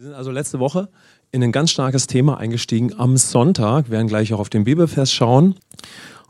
Wir 0.00 0.06
sind 0.06 0.14
also 0.14 0.30
letzte 0.30 0.60
Woche 0.60 0.88
in 1.30 1.42
ein 1.42 1.52
ganz 1.52 1.70
starkes 1.72 2.06
Thema 2.06 2.38
eingestiegen 2.38 2.98
am 2.98 3.18
Sonntag. 3.18 3.88
Wir 3.88 3.98
werden 3.98 4.06
gleich 4.06 4.32
auch 4.32 4.40
auf 4.40 4.48
den 4.48 4.64
Bibelvers 4.64 5.12
schauen. 5.12 5.56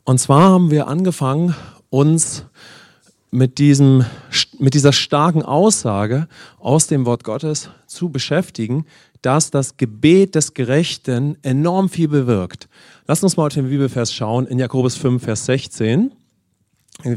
Und 0.02 0.18
zwar 0.18 0.50
haben 0.50 0.72
wir 0.72 0.88
angefangen, 0.88 1.54
uns 1.88 2.46
mit, 3.30 3.58
diesem, 3.58 4.04
mit 4.58 4.74
dieser 4.74 4.92
starken 4.92 5.44
Aussage 5.44 6.26
aus 6.58 6.88
dem 6.88 7.06
Wort 7.06 7.22
Gottes 7.22 7.70
zu 7.86 8.08
beschäftigen, 8.08 8.86
dass 9.22 9.52
das 9.52 9.76
Gebet 9.76 10.34
des 10.34 10.54
Gerechten 10.54 11.38
enorm 11.42 11.90
viel 11.90 12.08
bewirkt. 12.08 12.68
Lass 13.06 13.22
uns 13.22 13.36
mal 13.36 13.46
auf 13.46 13.54
den 13.54 13.68
Bibelvers 13.68 14.12
schauen 14.12 14.48
in 14.48 14.58
Jakobus 14.58 14.96
5, 14.96 15.22
Vers 15.22 15.44
16. 15.44 16.10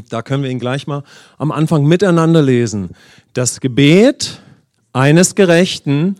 Da 0.08 0.22
können 0.22 0.44
wir 0.44 0.50
ihn 0.50 0.60
gleich 0.60 0.86
mal 0.86 1.02
am 1.36 1.50
Anfang 1.50 1.84
miteinander 1.84 2.42
lesen. 2.42 2.90
Das 3.32 3.58
Gebet 3.58 4.40
eines 4.92 5.34
Gerechten 5.34 6.14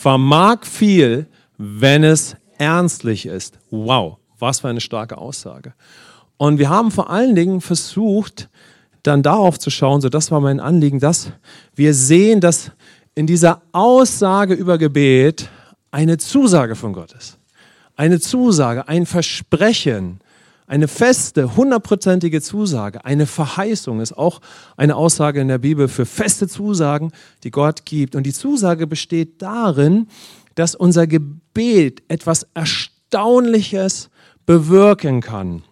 vermag 0.00 0.64
viel, 0.64 1.26
wenn 1.58 2.04
es 2.04 2.34
ernstlich 2.56 3.26
ist. 3.26 3.58
Wow, 3.70 4.16
was 4.38 4.60
für 4.60 4.68
eine 4.68 4.80
starke 4.80 5.18
Aussage. 5.18 5.74
Und 6.38 6.58
wir 6.58 6.70
haben 6.70 6.90
vor 6.90 7.10
allen 7.10 7.34
Dingen 7.34 7.60
versucht, 7.60 8.48
dann 9.02 9.22
darauf 9.22 9.58
zu 9.58 9.68
schauen, 9.68 10.00
so 10.00 10.08
das 10.08 10.30
war 10.30 10.40
mein 10.40 10.58
Anliegen, 10.58 11.00
dass 11.00 11.32
wir 11.74 11.92
sehen, 11.92 12.40
dass 12.40 12.72
in 13.14 13.26
dieser 13.26 13.60
Aussage 13.72 14.54
über 14.54 14.78
Gebet 14.78 15.50
eine 15.90 16.16
Zusage 16.16 16.76
von 16.76 16.94
Gott 16.94 17.12
ist. 17.12 17.36
Eine 17.94 18.20
Zusage, 18.20 18.88
ein 18.88 19.04
Versprechen, 19.04 20.20
eine 20.70 20.86
feste, 20.86 21.56
hundertprozentige 21.56 22.40
Zusage, 22.40 23.04
eine 23.04 23.26
Verheißung 23.26 24.00
ist 24.00 24.16
auch 24.16 24.40
eine 24.76 24.94
Aussage 24.94 25.40
in 25.40 25.48
der 25.48 25.58
Bibel 25.58 25.88
für 25.88 26.06
feste 26.06 26.46
Zusagen, 26.46 27.10
die 27.42 27.50
Gott 27.50 27.84
gibt. 27.84 28.14
Und 28.14 28.22
die 28.22 28.32
Zusage 28.32 28.86
besteht 28.86 29.42
darin, 29.42 30.06
dass 30.54 30.76
unser 30.76 31.08
Gebet 31.08 32.04
etwas 32.06 32.46
Erstaunliches 32.54 34.10
bewirken 34.46 35.22
kann. 35.22 35.64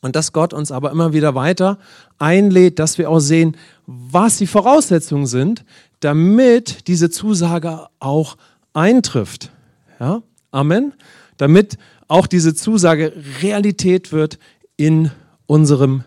Und 0.00 0.16
dass 0.16 0.32
Gott 0.32 0.52
uns 0.52 0.72
aber 0.72 0.90
immer 0.90 1.12
wieder 1.12 1.36
weiter 1.36 1.78
einlädt, 2.18 2.80
dass 2.80 2.98
wir 2.98 3.08
auch 3.08 3.20
sehen, 3.20 3.56
was 3.86 4.38
die 4.38 4.48
Voraussetzungen 4.48 5.26
sind, 5.26 5.64
damit 6.00 6.88
diese 6.88 7.10
Zusage 7.10 7.86
auch 8.00 8.36
eintrifft. 8.72 9.52
Ja? 10.00 10.22
Amen. 10.50 10.94
Damit 11.36 11.78
auch 12.08 12.26
diese 12.26 12.54
Zusage 12.54 13.12
Realität 13.42 14.12
wird 14.12 14.38
in 14.76 15.10
unserem 15.46 16.04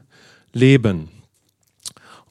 Leben. 0.54 1.10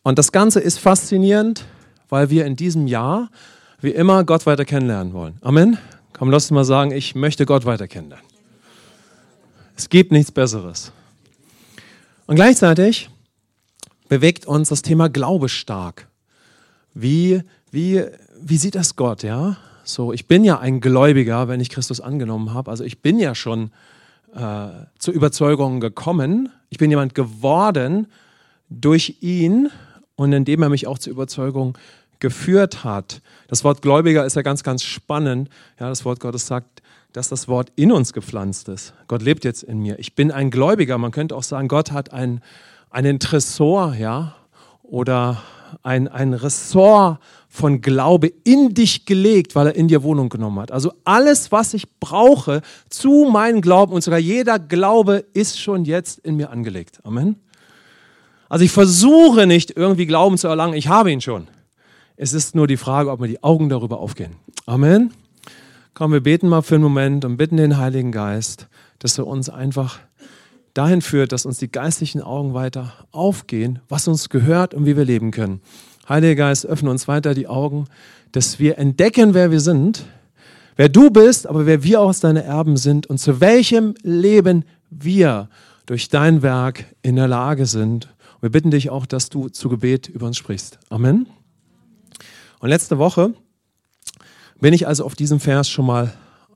Und 0.02 0.18
das 0.18 0.32
Ganze 0.32 0.60
ist 0.60 0.78
faszinierend, 0.78 1.64
weil 2.08 2.30
wir 2.30 2.46
in 2.46 2.56
diesem 2.56 2.86
Jahr, 2.86 3.30
wie 3.80 3.90
immer, 3.90 4.24
Gott 4.24 4.46
weiter 4.46 4.64
kennenlernen 4.64 5.12
wollen. 5.12 5.36
Amen. 5.42 5.78
Komm, 6.12 6.30
lass 6.30 6.44
uns 6.44 6.50
mal 6.52 6.64
sagen, 6.64 6.90
ich 6.90 7.14
möchte 7.14 7.46
Gott 7.46 7.64
weiter 7.64 7.86
kennenlernen. 7.86 8.26
Es 9.76 9.88
gibt 9.88 10.10
nichts 10.10 10.32
Besseres. 10.32 10.92
Und 12.26 12.36
gleichzeitig 12.36 13.10
bewegt 14.08 14.46
uns 14.46 14.70
das 14.70 14.82
Thema 14.82 15.08
Glaube 15.08 15.48
stark. 15.48 16.08
Wie, 16.94 17.42
wie, 17.70 18.04
wie 18.40 18.56
sieht 18.56 18.74
das 18.74 18.96
Gott, 18.96 19.22
ja? 19.22 19.56
So, 19.88 20.12
ich 20.12 20.26
bin 20.26 20.44
ja 20.44 20.58
ein 20.58 20.80
Gläubiger, 20.80 21.48
wenn 21.48 21.60
ich 21.60 21.70
Christus 21.70 22.00
angenommen 22.00 22.52
habe. 22.52 22.70
Also 22.70 22.84
ich 22.84 23.00
bin 23.00 23.18
ja 23.18 23.34
schon 23.34 23.70
äh, 24.34 24.68
zur 24.98 25.14
Überzeugung 25.14 25.80
gekommen. 25.80 26.50
Ich 26.68 26.76
bin 26.76 26.90
jemand 26.90 27.14
geworden 27.14 28.06
durch 28.68 29.16
ihn 29.20 29.70
und 30.14 30.32
indem 30.34 30.62
er 30.62 30.68
mich 30.68 30.86
auch 30.86 30.98
zur 30.98 31.12
Überzeugung 31.12 31.78
geführt 32.20 32.84
hat. 32.84 33.22
Das 33.46 33.64
Wort 33.64 33.80
Gläubiger 33.80 34.26
ist 34.26 34.36
ja 34.36 34.42
ganz, 34.42 34.62
ganz 34.62 34.82
spannend. 34.82 35.48
Ja, 35.80 35.88
das 35.88 36.04
Wort 36.04 36.20
Gottes 36.20 36.46
sagt, 36.46 36.82
dass 37.12 37.30
das 37.30 37.48
Wort 37.48 37.72
in 37.76 37.90
uns 37.90 38.12
gepflanzt 38.12 38.68
ist. 38.68 38.92
Gott 39.06 39.22
lebt 39.22 39.44
jetzt 39.44 39.62
in 39.62 39.78
mir. 39.78 39.98
Ich 39.98 40.14
bin 40.14 40.30
ein 40.30 40.50
Gläubiger. 40.50 40.98
Man 40.98 41.12
könnte 41.12 41.34
auch 41.34 41.42
sagen, 41.42 41.68
Gott 41.68 41.92
hat 41.92 42.12
ein, 42.12 42.42
einen 42.90 43.20
Tresor, 43.20 43.94
ja, 43.94 44.34
oder 44.82 45.42
ein, 45.82 46.08
ein 46.08 46.34
Ressort 46.34 47.18
von 47.48 47.80
Glaube 47.80 48.32
in 48.44 48.74
dich 48.74 49.06
gelegt, 49.06 49.54
weil 49.54 49.68
er 49.68 49.74
in 49.74 49.88
dir 49.88 50.02
Wohnung 50.02 50.28
genommen 50.28 50.60
hat. 50.60 50.70
Also 50.70 50.92
alles, 51.04 51.50
was 51.50 51.74
ich 51.74 51.86
brauche 51.98 52.62
zu 52.90 53.28
meinem 53.32 53.60
Glauben 53.60 53.92
und 53.92 54.02
sogar 54.02 54.18
jeder 54.18 54.58
Glaube 54.58 55.24
ist 55.32 55.60
schon 55.60 55.84
jetzt 55.84 56.18
in 56.20 56.36
mir 56.36 56.50
angelegt. 56.50 57.00
Amen. 57.04 57.36
Also 58.48 58.64
ich 58.64 58.70
versuche 58.70 59.46
nicht 59.46 59.76
irgendwie 59.76 60.06
Glauben 60.06 60.38
zu 60.38 60.48
erlangen, 60.48 60.74
ich 60.74 60.88
habe 60.88 61.10
ihn 61.10 61.20
schon. 61.20 61.48
Es 62.16 62.32
ist 62.32 62.54
nur 62.54 62.66
die 62.66 62.76
Frage, 62.76 63.10
ob 63.10 63.20
mir 63.20 63.28
die 63.28 63.42
Augen 63.42 63.68
darüber 63.68 64.00
aufgehen. 64.00 64.36
Amen. 64.66 65.12
Komm, 65.94 66.12
wir 66.12 66.20
beten 66.20 66.48
mal 66.48 66.62
für 66.62 66.76
einen 66.76 66.84
Moment 66.84 67.24
und 67.24 67.36
bitten 67.36 67.56
den 67.56 67.76
Heiligen 67.76 68.12
Geist, 68.12 68.68
dass 68.98 69.18
er 69.18 69.26
uns 69.26 69.48
einfach 69.48 69.98
dahin 70.78 71.02
führt, 71.02 71.32
dass 71.32 71.44
uns 71.44 71.58
die 71.58 71.72
geistlichen 71.72 72.22
Augen 72.22 72.54
weiter 72.54 72.92
aufgehen, 73.10 73.80
was 73.88 74.06
uns 74.06 74.28
gehört 74.28 74.74
und 74.74 74.86
wie 74.86 74.96
wir 74.96 75.04
leben 75.04 75.32
können. 75.32 75.60
Heiliger 76.08 76.36
Geist, 76.36 76.66
öffne 76.66 76.88
uns 76.88 77.08
weiter 77.08 77.34
die 77.34 77.48
Augen, 77.48 77.86
dass 78.30 78.60
wir 78.60 78.78
entdecken, 78.78 79.34
wer 79.34 79.50
wir 79.50 79.58
sind, 79.58 80.04
wer 80.76 80.88
du 80.88 81.10
bist, 81.10 81.48
aber 81.48 81.66
wer 81.66 81.82
wir 81.82 82.00
aus 82.00 82.20
deine 82.20 82.44
Erben 82.44 82.76
sind 82.76 83.08
und 83.08 83.18
zu 83.18 83.40
welchem 83.40 83.94
Leben 84.02 84.64
wir 84.88 85.48
durch 85.86 86.10
dein 86.10 86.42
Werk 86.42 86.84
in 87.02 87.16
der 87.16 87.26
Lage 87.26 87.66
sind. 87.66 88.06
Und 88.36 88.42
wir 88.42 88.50
bitten 88.50 88.70
dich 88.70 88.88
auch, 88.88 89.04
dass 89.04 89.30
du 89.30 89.48
zu 89.48 89.68
Gebet 89.68 90.08
über 90.08 90.28
uns 90.28 90.36
sprichst. 90.36 90.78
Amen. 90.90 91.26
Und 92.60 92.68
letzte 92.68 92.98
Woche 92.98 93.34
bin 94.60 94.72
ich 94.72 94.86
also 94.86 95.04
auf 95.04 95.16
diesen 95.16 95.40
Vers 95.40 95.68
schon 95.68 95.86
mal 95.86 96.14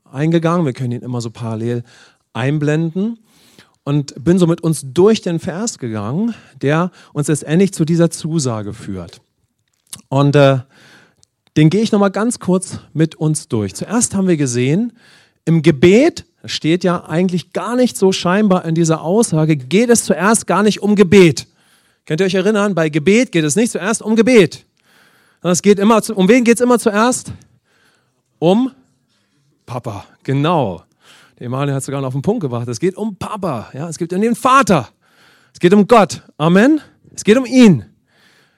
eingegangen. 0.09 0.65
Wir 0.65 0.71
können 0.71 0.93
ihn 0.93 1.01
immer 1.01 1.19
so 1.19 1.29
parallel 1.29 1.83
einblenden 2.31 3.19
und 3.83 4.13
bin 4.23 4.39
so 4.39 4.47
mit 4.47 4.61
uns 4.61 4.81
durch 4.85 5.21
den 5.21 5.39
Vers 5.39 5.77
gegangen, 5.77 6.33
der 6.61 6.91
uns 7.13 7.27
letztendlich 7.27 7.73
zu 7.73 7.85
dieser 7.85 8.09
Zusage 8.09 8.73
führt. 8.73 9.21
Und 10.09 10.35
äh, 10.35 10.59
den 11.57 11.69
gehe 11.69 11.81
ich 11.81 11.91
nochmal 11.91 12.11
ganz 12.11 12.39
kurz 12.39 12.79
mit 12.93 13.15
uns 13.15 13.47
durch. 13.47 13.75
Zuerst 13.75 14.15
haben 14.15 14.27
wir 14.27 14.37
gesehen, 14.37 14.93
im 15.45 15.61
Gebet, 15.61 16.25
das 16.41 16.51
steht 16.51 16.83
ja 16.83 17.05
eigentlich 17.05 17.53
gar 17.53 17.75
nicht 17.75 17.97
so 17.97 18.11
scheinbar 18.11 18.65
in 18.65 18.75
dieser 18.75 19.01
Aussage, 19.01 19.55
geht 19.55 19.89
es 19.89 20.05
zuerst 20.05 20.47
gar 20.47 20.63
nicht 20.63 20.81
um 20.81 20.95
Gebet. 20.95 21.47
Könnt 22.05 22.21
ihr 22.21 22.25
euch 22.25 22.33
erinnern, 22.33 22.75
bei 22.75 22.89
Gebet 22.89 23.31
geht 23.31 23.43
es 23.43 23.55
nicht 23.55 23.71
zuerst 23.71 24.01
um 24.01 24.15
Gebet. 24.15 24.65
Es 25.41 25.61
geht 25.61 25.79
immer, 25.79 26.01
um 26.15 26.27
wen 26.29 26.43
geht 26.43 26.55
es 26.55 26.61
immer 26.61 26.79
zuerst? 26.79 27.33
Um 28.39 28.71
Papa, 29.65 30.05
genau. 30.23 30.83
Emanuel 31.43 31.75
hat 31.75 31.83
sogar 31.83 32.01
noch 32.01 32.07
auf 32.07 32.13
den 32.13 32.21
Punkt 32.21 32.41
gebracht. 32.41 32.67
Es 32.67 32.79
geht 32.79 32.95
um 32.95 33.15
Papa, 33.15 33.69
ja, 33.73 33.87
es 33.89 33.97
geht 33.97 34.13
um 34.13 34.21
den 34.21 34.35
Vater. 34.35 34.89
Es 35.53 35.59
geht 35.59 35.73
um 35.73 35.87
Gott. 35.87 36.23
Amen. 36.37 36.81
Es 37.13 37.23
geht 37.23 37.37
um 37.37 37.45
ihn. 37.45 37.85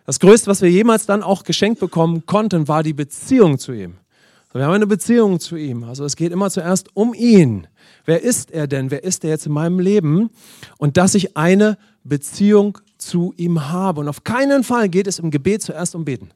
Das 0.05 0.19
Größte, 0.19 0.47
was 0.47 0.61
wir 0.61 0.69
jemals 0.69 1.05
dann 1.05 1.23
auch 1.23 1.43
geschenkt 1.43 1.79
bekommen 1.79 2.25
konnten, 2.25 2.67
war 2.67 2.83
die 2.83 2.93
Beziehung 2.93 3.57
zu 3.57 3.73
ihm. 3.73 3.95
Wir 4.53 4.63
haben 4.63 4.73
eine 4.73 4.87
Beziehung 4.87 5.41
zu 5.41 5.57
ihm. 5.57 5.83
Also 5.83 6.05
es 6.05 6.15
geht 6.15 6.31
immer 6.31 6.49
zuerst 6.49 6.95
um 6.95 7.13
ihn. 7.13 7.67
Wer 8.05 8.21
ist 8.21 8.51
er 8.51 8.67
denn? 8.67 8.89
Wer 8.89 9.03
ist 9.03 9.25
er 9.25 9.31
jetzt 9.31 9.47
in 9.47 9.51
meinem 9.51 9.79
Leben? 9.79 10.29
Und 10.77 10.95
dass 10.95 11.13
ich 11.13 11.35
eine 11.35 11.77
Beziehung 12.05 12.77
zu 12.97 13.33
ihm 13.35 13.69
habe. 13.69 13.99
Und 13.99 14.07
auf 14.07 14.23
keinen 14.23 14.63
Fall 14.63 14.87
geht 14.87 15.07
es 15.07 15.19
im 15.19 15.29
Gebet 15.29 15.61
zuerst 15.61 15.93
um 15.93 16.05
Beten. 16.05 16.29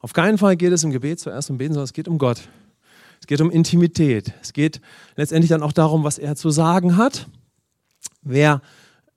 Auf 0.00 0.12
keinen 0.12 0.36
Fall 0.36 0.56
geht 0.56 0.72
es 0.72 0.84
im 0.84 0.90
Gebet 0.90 1.20
zuerst 1.20 1.48
um 1.48 1.56
Beten, 1.56 1.72
sondern 1.72 1.84
es 1.84 1.94
geht 1.94 2.06
um 2.06 2.18
Gott. 2.18 2.42
Es 3.22 3.28
geht 3.28 3.40
um 3.40 3.52
Intimität. 3.52 4.32
Es 4.42 4.52
geht 4.52 4.80
letztendlich 5.14 5.48
dann 5.48 5.62
auch 5.62 5.70
darum, 5.70 6.02
was 6.02 6.18
er 6.18 6.34
zu 6.34 6.50
sagen 6.50 6.96
hat, 6.96 7.28
wer, 8.20 8.62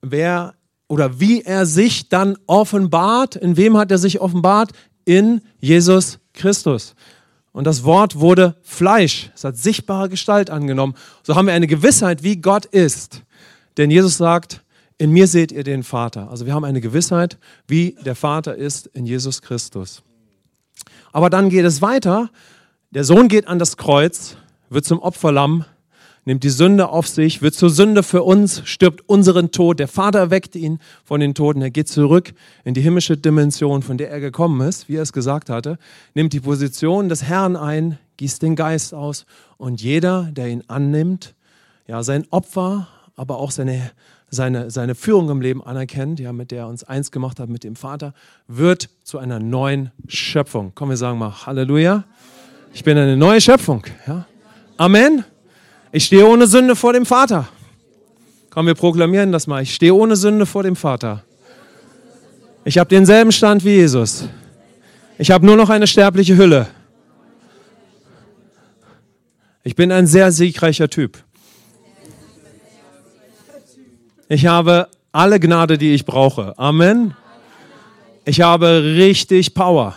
wer 0.00 0.54
oder 0.86 1.18
wie 1.18 1.42
er 1.42 1.66
sich 1.66 2.08
dann 2.08 2.38
offenbart. 2.46 3.34
In 3.34 3.56
wem 3.56 3.76
hat 3.76 3.90
er 3.90 3.98
sich 3.98 4.20
offenbart? 4.20 4.70
In 5.04 5.40
Jesus 5.58 6.20
Christus. 6.34 6.94
Und 7.50 7.64
das 7.64 7.82
Wort 7.82 8.20
wurde 8.20 8.54
Fleisch. 8.62 9.32
Es 9.34 9.42
hat 9.42 9.56
sichtbare 9.56 10.08
Gestalt 10.08 10.50
angenommen. 10.50 10.94
So 11.24 11.34
haben 11.34 11.46
wir 11.46 11.54
eine 11.54 11.66
Gewissheit, 11.66 12.22
wie 12.22 12.36
Gott 12.36 12.64
ist. 12.64 13.22
Denn 13.76 13.90
Jesus 13.90 14.18
sagt, 14.18 14.62
in 14.98 15.10
mir 15.10 15.26
seht 15.26 15.50
ihr 15.50 15.64
den 15.64 15.82
Vater. 15.82 16.30
Also 16.30 16.46
wir 16.46 16.54
haben 16.54 16.64
eine 16.64 16.80
Gewissheit, 16.80 17.38
wie 17.66 17.96
der 18.04 18.14
Vater 18.14 18.54
ist 18.54 18.86
in 18.86 19.04
Jesus 19.04 19.42
Christus. 19.42 20.04
Aber 21.12 21.28
dann 21.28 21.50
geht 21.50 21.64
es 21.64 21.82
weiter. 21.82 22.30
Der 22.90 23.04
Sohn 23.04 23.28
geht 23.28 23.48
an 23.48 23.58
das 23.58 23.76
Kreuz, 23.76 24.36
wird 24.70 24.84
zum 24.84 25.00
Opferlamm 25.00 25.64
nimmt 26.26 26.42
die 26.42 26.50
Sünde 26.50 26.88
auf 26.88 27.06
sich, 27.08 27.40
wird 27.40 27.54
zur 27.54 27.70
Sünde 27.70 28.02
für 28.02 28.24
uns, 28.24 28.60
stirbt 28.64 29.08
unseren 29.08 29.52
Tod. 29.52 29.78
Der 29.78 29.88
Vater 29.88 30.18
erweckt 30.18 30.56
ihn 30.56 30.80
von 31.04 31.20
den 31.20 31.34
Toten. 31.34 31.62
Er 31.62 31.70
geht 31.70 31.88
zurück 31.88 32.34
in 32.64 32.74
die 32.74 32.80
himmlische 32.80 33.16
Dimension, 33.16 33.82
von 33.82 33.96
der 33.96 34.10
er 34.10 34.20
gekommen 34.20 34.60
ist, 34.68 34.88
wie 34.88 34.96
er 34.96 35.02
es 35.02 35.12
gesagt 35.12 35.48
hatte, 35.48 35.78
nimmt 36.14 36.32
die 36.32 36.40
Position 36.40 37.08
des 37.08 37.22
Herrn 37.22 37.56
ein, 37.56 37.98
gießt 38.18 38.42
den 38.42 38.56
Geist 38.56 38.92
aus 38.92 39.24
und 39.56 39.80
jeder, 39.80 40.24
der 40.32 40.48
ihn 40.48 40.64
annimmt, 40.66 41.34
ja, 41.86 42.02
sein 42.02 42.26
Opfer, 42.30 42.88
aber 43.14 43.38
auch 43.38 43.52
seine, 43.52 43.92
seine, 44.28 44.72
seine 44.72 44.96
Führung 44.96 45.30
im 45.30 45.40
Leben 45.40 45.64
anerkennt, 45.64 46.18
ja, 46.18 46.32
mit 46.32 46.50
der 46.50 46.62
er 46.62 46.68
uns 46.68 46.82
eins 46.82 47.12
gemacht 47.12 47.38
hat 47.38 47.48
mit 47.48 47.62
dem 47.62 47.76
Vater, 47.76 48.12
wird 48.48 48.90
zu 49.04 49.18
einer 49.18 49.38
neuen 49.38 49.92
Schöpfung. 50.08 50.72
Komm, 50.74 50.88
wir 50.88 50.96
sagen 50.96 51.18
mal 51.18 51.46
Halleluja. 51.46 52.04
Ich 52.76 52.84
bin 52.84 52.98
eine 52.98 53.16
neue 53.16 53.40
Schöpfung. 53.40 53.84
Ja? 54.06 54.26
Amen. 54.76 55.24
Ich 55.92 56.04
stehe 56.04 56.26
ohne 56.26 56.46
Sünde 56.46 56.76
vor 56.76 56.92
dem 56.92 57.06
Vater. 57.06 57.48
Komm, 58.50 58.66
wir 58.66 58.74
proklamieren 58.74 59.32
das 59.32 59.46
mal. 59.46 59.62
Ich 59.62 59.74
stehe 59.74 59.94
ohne 59.94 60.14
Sünde 60.14 60.44
vor 60.44 60.62
dem 60.62 60.76
Vater. 60.76 61.24
Ich 62.66 62.76
habe 62.76 62.90
denselben 62.90 63.32
Stand 63.32 63.64
wie 63.64 63.76
Jesus. 63.76 64.28
Ich 65.16 65.30
habe 65.30 65.46
nur 65.46 65.56
noch 65.56 65.70
eine 65.70 65.86
sterbliche 65.86 66.36
Hülle. 66.36 66.66
Ich 69.64 69.74
bin 69.74 69.90
ein 69.90 70.06
sehr 70.06 70.30
siegreicher 70.30 70.90
Typ. 70.90 71.16
Ich 74.28 74.44
habe 74.44 74.88
alle 75.12 75.40
Gnade, 75.40 75.78
die 75.78 75.94
ich 75.94 76.04
brauche. 76.04 76.52
Amen. 76.58 77.16
Ich 78.26 78.42
habe 78.42 78.82
richtig 78.82 79.54
Power. 79.54 79.96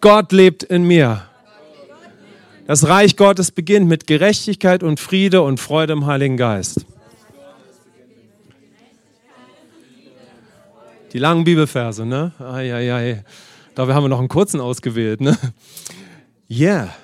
Gott 0.00 0.32
lebt 0.32 0.62
in 0.62 0.84
mir. 0.84 1.22
Das 2.66 2.88
Reich 2.88 3.16
Gottes 3.16 3.50
beginnt 3.50 3.88
mit 3.88 4.06
Gerechtigkeit 4.06 4.82
und 4.82 5.00
Friede 5.00 5.42
und 5.42 5.58
Freude 5.58 5.92
im 5.92 6.06
Heiligen 6.06 6.36
Geist. 6.36 6.86
Die 11.12 11.18
langen 11.18 11.44
Bibelverse, 11.44 12.06
ne? 12.06 12.32
Ai, 12.38 12.72
ai, 12.72 13.24
haben 13.76 14.04
wir 14.04 14.08
noch 14.08 14.20
einen 14.20 14.28
kurzen 14.28 14.60
ausgewählt, 14.60 15.20
ne? 15.20 15.36
Yeah. 16.48 16.94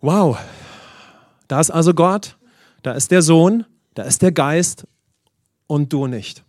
Wow. 0.00 0.38
Da 1.48 1.60
ist 1.60 1.70
also 1.70 1.94
Gott, 1.94 2.36
da 2.82 2.92
ist 2.92 3.10
der 3.10 3.22
Sohn, 3.22 3.64
da 3.94 4.04
ist 4.04 4.22
der 4.22 4.32
Geist 4.32 4.86
und 5.66 5.92
du 5.92 6.06
nicht. 6.06 6.44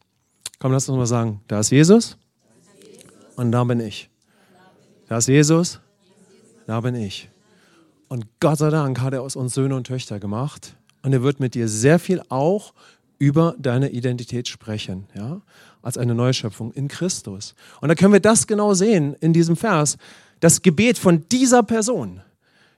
Komm, 0.59 0.71
lass 0.71 0.89
uns 0.89 0.97
mal 0.97 1.05
sagen, 1.05 1.41
da 1.47 1.59
ist 1.59 1.71
Jesus 1.71 2.17
und 3.35 3.51
da 3.51 3.63
bin 3.63 3.79
ich. 3.79 4.09
Da 5.09 5.17
ist 5.17 5.27
Jesus, 5.27 5.79
da 6.67 6.79
bin 6.81 6.93
ich. 6.93 7.29
Und 8.09 8.27
Gott 8.39 8.59
sei 8.59 8.69
Dank 8.69 9.01
hat 9.01 9.13
er 9.13 9.23
aus 9.23 9.35
uns 9.35 9.55
Söhne 9.55 9.75
und 9.75 9.87
Töchter 9.87 10.19
gemacht. 10.19 10.75
Und 11.01 11.13
er 11.13 11.23
wird 11.23 11.39
mit 11.39 11.55
dir 11.55 11.67
sehr 11.67 11.97
viel 11.97 12.21
auch 12.29 12.73
über 13.17 13.55
deine 13.57 13.89
Identität 13.89 14.47
sprechen, 14.47 15.07
ja, 15.15 15.41
als 15.81 15.97
eine 15.97 16.13
Neuschöpfung 16.13 16.71
in 16.73 16.87
Christus. 16.87 17.55
Und 17.81 17.89
da 17.89 17.95
können 17.95 18.13
wir 18.13 18.19
das 18.19 18.45
genau 18.45 18.75
sehen 18.75 19.15
in 19.19 19.33
diesem 19.33 19.55
Vers. 19.55 19.97
Das 20.41 20.61
Gebet 20.61 20.99
von 20.99 21.27
dieser 21.29 21.63
Person, 21.63 22.21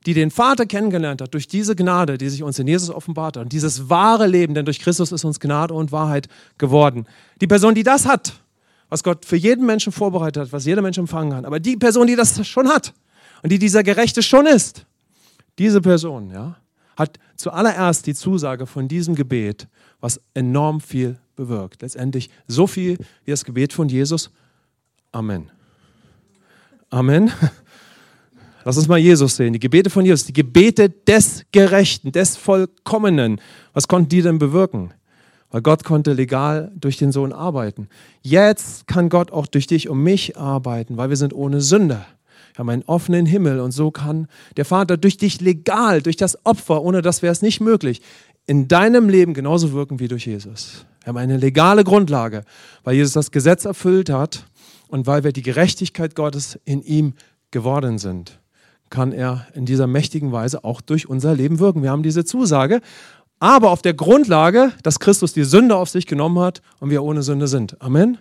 die 0.06 0.14
den 0.14 0.32
Vater 0.32 0.66
kennengelernt 0.66 1.22
hat 1.22 1.34
durch 1.34 1.50
diese 1.50 1.76
Gnade, 1.76 2.18
die 2.18 2.30
sich 2.30 2.44
uns 2.44 2.58
in 2.60 2.68
Jesus 2.68 2.90
offenbart 2.90 3.36
hat, 3.36 3.44
und 3.44 3.52
dieses 3.52 3.90
wahre 3.90 4.26
Leben, 4.26 4.54
denn 4.54 4.64
durch 4.64 4.80
Christus 4.80 5.12
ist 5.12 5.26
uns 5.26 5.42
Gnade 5.42 5.74
und 5.74 5.92
Wahrheit 5.92 6.30
geworden. 6.58 7.08
Die 7.42 7.48
Person, 7.48 7.76
die 7.76 7.84
das 7.84 8.06
hat, 8.06 8.41
was 8.92 9.04
Gott 9.04 9.26
für 9.26 9.38
jeden 9.38 9.66
Menschen 9.66 9.94
vorbereitet 9.94 10.44
hat, 10.44 10.52
was 10.52 10.66
jeder 10.66 10.82
Mensch 10.82 10.98
empfangen 10.98 11.32
kann, 11.32 11.46
aber 11.46 11.62
die 11.62 11.78
Person, 11.78 12.08
die 12.08 12.18
das 12.18 12.46
schon 12.46 12.68
hat 12.68 12.94
und 13.42 13.50
die 13.50 13.58
dieser 13.58 13.84
Gerechte 13.84 14.22
schon 14.22 14.46
ist, 14.46 14.86
diese 15.58 15.80
Person, 15.80 16.30
ja, 16.30 16.58
hat 16.98 17.18
zuallererst 17.38 18.06
die 18.06 18.14
Zusage 18.14 18.68
von 18.68 18.90
diesem 18.90 19.16
Gebet, 19.16 19.70
was 20.02 20.20
enorm 20.34 20.82
viel 20.82 21.18
bewirkt. 21.38 21.82
Letztendlich 21.82 22.30
so 22.48 22.68
viel 22.68 22.98
wie 23.24 23.32
das 23.32 23.46
Gebet 23.46 23.72
von 23.72 23.88
Jesus. 23.88 24.30
Amen. 25.14 25.50
Amen. 26.90 27.32
Lass 28.66 28.76
uns 28.76 28.90
mal 28.90 29.00
Jesus 29.00 29.38
sehen. 29.38 29.54
Die 29.54 29.60
Gebete 29.60 29.90
von 29.90 30.06
Jesus, 30.06 30.26
die 30.26 30.34
Gebete 30.34 30.90
des 30.90 31.46
Gerechten, 31.54 32.12
des 32.12 32.36
Vollkommenen. 32.36 33.40
Was 33.72 33.88
konnten 33.88 34.10
die 34.10 34.22
denn 34.22 34.38
bewirken? 34.38 34.94
Weil 35.52 35.62
Gott 35.62 35.84
konnte 35.84 36.14
legal 36.14 36.72
durch 36.76 36.98
den 36.98 37.12
Sohn 37.12 37.34
arbeiten. 37.34 37.90
Jetzt 38.22 38.88
kann 38.88 39.10
Gott 39.10 39.32
auch 39.32 39.48
durch 39.48 39.68
dich 39.68 39.90
und 39.90 40.02
mich 40.02 40.38
arbeiten, 40.38 40.98
weil 40.98 41.10
wir 41.10 41.18
sind 41.18 41.34
ohne 41.34 41.62
Sünde. 41.62 42.06
Wir 42.54 42.60
haben 42.60 42.70
einen 42.70 42.84
offenen 42.84 43.26
Himmel 43.26 43.60
und 43.60 43.72
so 43.72 43.92
kann 43.92 44.28
der 44.58 44.66
Vater 44.66 44.98
durch 44.98 45.18
dich 45.18 45.42
legal, 45.42 46.02
durch 46.02 46.18
das 46.18 46.46
Opfer, 46.46 46.82
ohne 46.82 47.02
das 47.02 47.22
wäre 47.22 47.32
es 47.32 47.42
nicht 47.42 47.62
möglich, 47.62 48.02
in 48.46 48.68
deinem 48.68 49.10
Leben 49.10 49.34
genauso 49.34 49.74
wirken 49.74 50.00
wie 50.00 50.08
durch 50.08 50.26
Jesus. 50.26 50.86
Wir 51.02 51.10
haben 51.10 51.18
eine 51.18 51.38
legale 51.38 51.84
Grundlage, 51.84 52.44
weil 52.84 52.96
Jesus 52.96 53.14
das 53.14 53.32
Gesetz 53.32 53.66
erfüllt 53.66 54.10
hat 54.10 54.46
und 54.88 55.08
weil 55.08 55.24
wir 55.24 55.32
die 55.32 55.42
Gerechtigkeit 55.42 56.16
Gottes 56.16 56.60
in 56.66 56.82
ihm 56.82 57.14
geworden 57.52 57.98
sind 57.98 58.42
kann 58.92 59.14
er 59.14 59.48
in 59.56 59.66
dieser 59.66 59.88
mächtigen 59.88 60.32
Weise 60.32 60.64
auch 60.64 60.82
durch 60.82 61.10
unser 61.10 61.34
Leben 61.34 61.60
wirken. 61.60 61.82
Wir 61.82 61.90
haben 61.90 62.04
diese 62.04 62.26
Zusage, 62.26 62.82
aber 63.42 63.72
auf 63.72 63.82
der 63.82 63.96
Grundlage, 63.96 64.72
dass 64.84 65.00
Christus 65.00 65.34
die 65.34 65.44
Sünde 65.44 65.76
auf 65.76 65.90
sich 65.90 66.06
genommen 66.06 66.40
hat 66.40 66.62
und 66.80 66.92
wir 66.92 67.04
ohne 67.04 67.24
Sünde 67.24 67.48
sind. 67.48 67.82
Amen. 67.82 68.20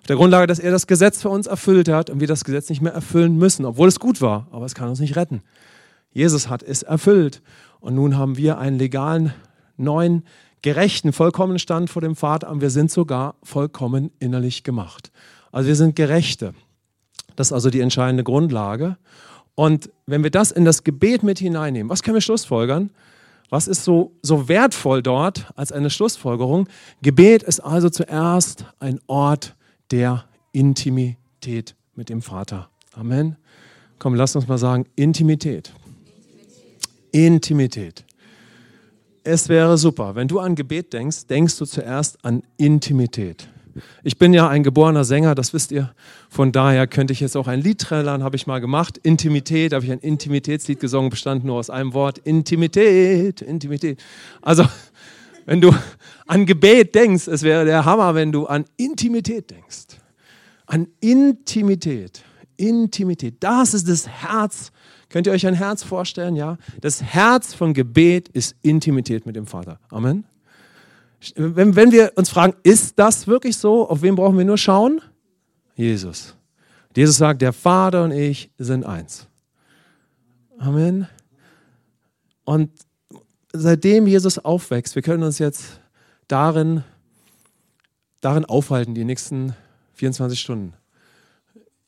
Auf 0.00 0.06
der 0.08 0.16
Grundlage, 0.16 0.48
dass 0.48 0.58
er 0.58 0.72
das 0.72 0.88
Gesetz 0.88 1.22
für 1.22 1.28
uns 1.28 1.46
erfüllt 1.46 1.88
hat 1.88 2.10
und 2.10 2.18
wir 2.18 2.26
das 2.26 2.42
Gesetz 2.42 2.68
nicht 2.68 2.82
mehr 2.82 2.92
erfüllen 2.92 3.36
müssen, 3.36 3.64
obwohl 3.64 3.86
es 3.86 4.00
gut 4.00 4.20
war, 4.20 4.48
aber 4.50 4.66
es 4.66 4.74
kann 4.74 4.88
uns 4.88 4.98
nicht 4.98 5.14
retten. 5.14 5.42
Jesus 6.12 6.48
hat 6.48 6.64
es 6.64 6.82
erfüllt 6.82 7.42
und 7.78 7.94
nun 7.94 8.18
haben 8.18 8.36
wir 8.36 8.58
einen 8.58 8.76
legalen, 8.76 9.32
neuen, 9.76 10.24
gerechten, 10.62 11.12
vollkommenen 11.12 11.60
Stand 11.60 11.88
vor 11.88 12.02
dem 12.02 12.16
Vater 12.16 12.50
und 12.50 12.60
wir 12.60 12.70
sind 12.70 12.90
sogar 12.90 13.36
vollkommen 13.44 14.10
innerlich 14.18 14.64
gemacht. 14.64 15.12
Also 15.52 15.68
wir 15.68 15.76
sind 15.76 15.94
Gerechte. 15.94 16.54
Das 17.36 17.48
ist 17.48 17.52
also 17.52 17.70
die 17.70 17.80
entscheidende 17.80 18.24
Grundlage. 18.24 18.96
Und 19.54 19.90
wenn 20.06 20.24
wir 20.24 20.30
das 20.30 20.50
in 20.50 20.64
das 20.64 20.82
Gebet 20.82 21.22
mit 21.22 21.38
hineinnehmen, 21.38 21.88
was 21.88 22.02
können 22.02 22.16
wir 22.16 22.20
schlussfolgern? 22.20 22.90
Was 23.50 23.66
ist 23.66 23.84
so, 23.84 24.12
so 24.22 24.48
wertvoll 24.48 25.02
dort 25.02 25.46
als 25.56 25.72
eine 25.72 25.90
Schlussfolgerung? 25.90 26.68
Gebet 27.02 27.42
ist 27.42 27.60
also 27.60 27.90
zuerst 27.90 28.64
ein 28.78 29.00
Ort 29.08 29.56
der 29.90 30.24
Intimität 30.52 31.74
mit 31.96 32.08
dem 32.08 32.22
Vater. 32.22 32.70
Amen. 32.94 33.36
Komm, 33.98 34.14
lass 34.14 34.36
uns 34.36 34.46
mal 34.46 34.56
sagen, 34.56 34.86
Intimität. 34.94 35.72
Intimität. 37.12 38.04
Es 39.24 39.48
wäre 39.48 39.76
super, 39.76 40.14
wenn 40.14 40.28
du 40.28 40.38
an 40.38 40.54
Gebet 40.54 40.92
denkst, 40.92 41.26
denkst 41.26 41.58
du 41.58 41.66
zuerst 41.66 42.24
an 42.24 42.42
Intimität. 42.56 43.49
Ich 44.02 44.18
bin 44.18 44.32
ja 44.32 44.48
ein 44.48 44.62
geborener 44.62 45.04
Sänger, 45.04 45.34
das 45.34 45.52
wisst 45.54 45.72
ihr. 45.72 45.92
Von 46.28 46.52
daher 46.52 46.86
könnte 46.86 47.12
ich 47.12 47.20
jetzt 47.20 47.36
auch 47.36 47.46
ein 47.46 47.60
Lied 47.60 47.80
trällern, 47.80 48.22
habe 48.22 48.36
ich 48.36 48.46
mal 48.46 48.60
gemacht. 48.60 48.98
Intimität, 48.98 49.72
habe 49.72 49.84
ich 49.84 49.92
ein 49.92 50.00
Intimitätslied 50.00 50.80
gesungen, 50.80 51.10
bestand 51.10 51.44
nur 51.44 51.56
aus 51.56 51.70
einem 51.70 51.94
Wort. 51.94 52.18
Intimität, 52.18 53.42
Intimität. 53.42 54.02
Also, 54.42 54.64
wenn 55.46 55.60
du 55.60 55.74
an 56.26 56.46
Gebet 56.46 56.94
denkst, 56.94 57.26
es 57.28 57.42
wäre 57.42 57.64
der 57.64 57.84
Hammer, 57.84 58.14
wenn 58.14 58.32
du 58.32 58.46
an 58.46 58.64
Intimität 58.76 59.50
denkst. 59.50 59.98
An 60.66 60.86
Intimität. 61.00 62.22
Intimität. 62.56 63.36
Das 63.40 63.74
ist 63.74 63.88
das 63.88 64.06
Herz. 64.06 64.70
Könnt 65.08 65.26
ihr 65.26 65.32
euch 65.32 65.46
ein 65.46 65.54
Herz 65.54 65.82
vorstellen? 65.82 66.36
Ja. 66.36 66.56
Das 66.80 67.02
Herz 67.02 67.52
von 67.52 67.74
Gebet 67.74 68.28
ist 68.28 68.54
Intimität 68.62 69.26
mit 69.26 69.34
dem 69.34 69.46
Vater. 69.46 69.80
Amen. 69.88 70.24
Wenn, 71.34 71.76
wenn 71.76 71.92
wir 71.92 72.12
uns 72.16 72.30
fragen, 72.30 72.54
ist 72.62 72.98
das 72.98 73.26
wirklich 73.26 73.56
so? 73.56 73.88
Auf 73.88 74.02
wen 74.02 74.14
brauchen 74.14 74.38
wir 74.38 74.44
nur 74.44 74.58
schauen? 74.58 75.00
Jesus. 75.74 76.34
Jesus 76.96 77.16
sagt, 77.16 77.42
der 77.42 77.52
Vater 77.52 78.04
und 78.04 78.12
ich 78.12 78.50
sind 78.58 78.84
eins. 78.84 79.26
Amen. 80.58 81.06
Und 82.44 82.70
seitdem 83.52 84.06
Jesus 84.06 84.38
aufwächst, 84.38 84.94
wir 84.94 85.02
können 85.02 85.22
uns 85.22 85.38
jetzt 85.38 85.80
darin, 86.26 86.84
darin 88.20 88.44
aufhalten, 88.44 88.94
die 88.94 89.04
nächsten 89.04 89.54
24 89.94 90.40
Stunden. 90.40 90.74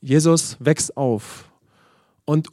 Jesus 0.01 0.57
wächst 0.61 0.97
auf 0.97 1.51
und 2.25 2.49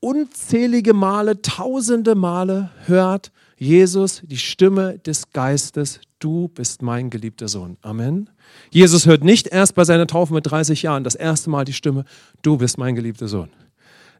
unzählige 0.00 0.94
Male, 0.94 1.40
tausende 1.42 2.14
Male 2.14 2.70
hört 2.86 3.32
Jesus 3.56 4.22
die 4.24 4.38
Stimme 4.38 4.98
des 4.98 5.30
Geistes, 5.30 6.00
du 6.24 6.48
bist 6.48 6.80
mein 6.80 7.10
geliebter 7.10 7.48
Sohn. 7.48 7.76
Amen. 7.82 8.30
Jesus 8.70 9.04
hört 9.04 9.22
nicht 9.22 9.48
erst 9.48 9.74
bei 9.74 9.84
seiner 9.84 10.06
Taufe 10.06 10.32
mit 10.32 10.46
30 10.50 10.82
Jahren 10.82 11.04
das 11.04 11.14
erste 11.14 11.50
Mal 11.50 11.66
die 11.66 11.74
Stimme, 11.74 12.04
du 12.40 12.56
bist 12.56 12.78
mein 12.78 12.94
geliebter 12.94 13.28
Sohn. 13.28 13.50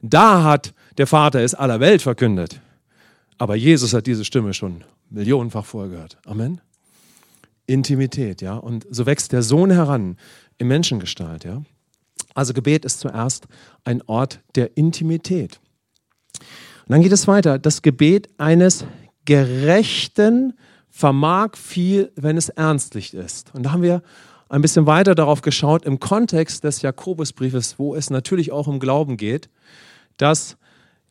Da 0.02 0.44
hat 0.44 0.75
der 0.99 1.06
Vater 1.06 1.40
es 1.40 1.54
aller 1.54 1.80
Welt 1.80 2.02
verkündet. 2.02 2.61
Aber 3.38 3.56
Jesus 3.56 3.94
hat 3.94 4.06
diese 4.06 4.25
Stimme 4.26 4.52
schon 4.52 4.84
millionenfach 5.08 5.64
vorher 5.64 5.90
gehört. 5.90 6.18
Amen. 6.26 6.61
Intimität, 7.66 8.42
ja. 8.42 8.56
Und 8.56 8.87
so 8.90 9.06
wächst 9.06 9.32
der 9.32 9.42
Sohn 9.42 9.70
heran 9.70 10.18
in 10.58 10.68
Menschengestalt, 10.68 11.44
ja. 11.44 11.62
Also 12.34 12.52
Gebet 12.52 12.84
ist 12.84 13.00
zuerst 13.00 13.46
ein 13.84 14.02
Ort 14.02 14.40
der 14.56 14.76
Intimität. 14.76 15.58
Und 16.87 16.92
dann 16.92 17.00
geht 17.00 17.12
es 17.12 17.26
weiter. 17.26 17.58
Das 17.58 17.80
Gebet 17.80 18.28
eines 18.37 18.84
Gerechten 19.25 20.52
vermag 20.96 21.56
viel, 21.56 22.12
wenn 22.14 22.36
es 22.36 22.50
ernstlich 22.50 23.14
ist. 23.14 23.52
Und 23.52 23.64
da 23.64 23.72
haben 23.72 23.82
wir 23.82 24.00
ein 24.48 24.62
bisschen 24.62 24.86
weiter 24.86 25.16
darauf 25.16 25.42
geschaut 25.42 25.84
im 25.84 25.98
Kontext 25.98 26.62
des 26.62 26.82
Jakobusbriefes, 26.82 27.80
wo 27.80 27.96
es 27.96 28.10
natürlich 28.10 28.52
auch 28.52 28.68
um 28.68 28.78
Glauben 28.78 29.16
geht, 29.16 29.48
dass 30.18 30.56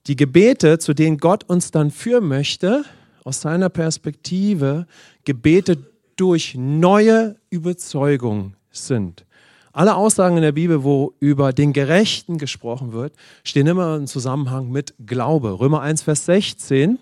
die 0.08 0.16
Gebete, 0.16 0.80
zu 0.80 0.94
denen 0.94 1.18
Gott 1.18 1.44
uns 1.50 1.72
dann 1.72 1.92
führen 1.92 2.30
möchte, 2.30 2.86
aus 3.26 3.42
seiner 3.42 3.68
Perspektive 3.68 4.88
Gebete 5.26 5.78
durch 6.16 6.56
neue 6.56 7.36
Überzeugung 7.50 8.56
sind. 8.72 9.26
Alle 9.74 9.96
Aussagen 9.96 10.38
in 10.38 10.44
der 10.44 10.54
Bibel, 10.54 10.86
wo 10.86 11.14
über 11.20 11.52
den 11.52 11.74
Gerechten 11.74 12.38
gesprochen 12.38 12.94
wird, 12.94 13.14
stehen 13.44 13.68
immer 13.68 13.98
im 13.98 14.08
Zusammenhang 14.08 14.72
mit 14.72 14.94
Glaube. 15.06 15.60
Römer 15.60 15.82
1, 15.82 16.04
Vers 16.04 16.26
16. 16.26 17.00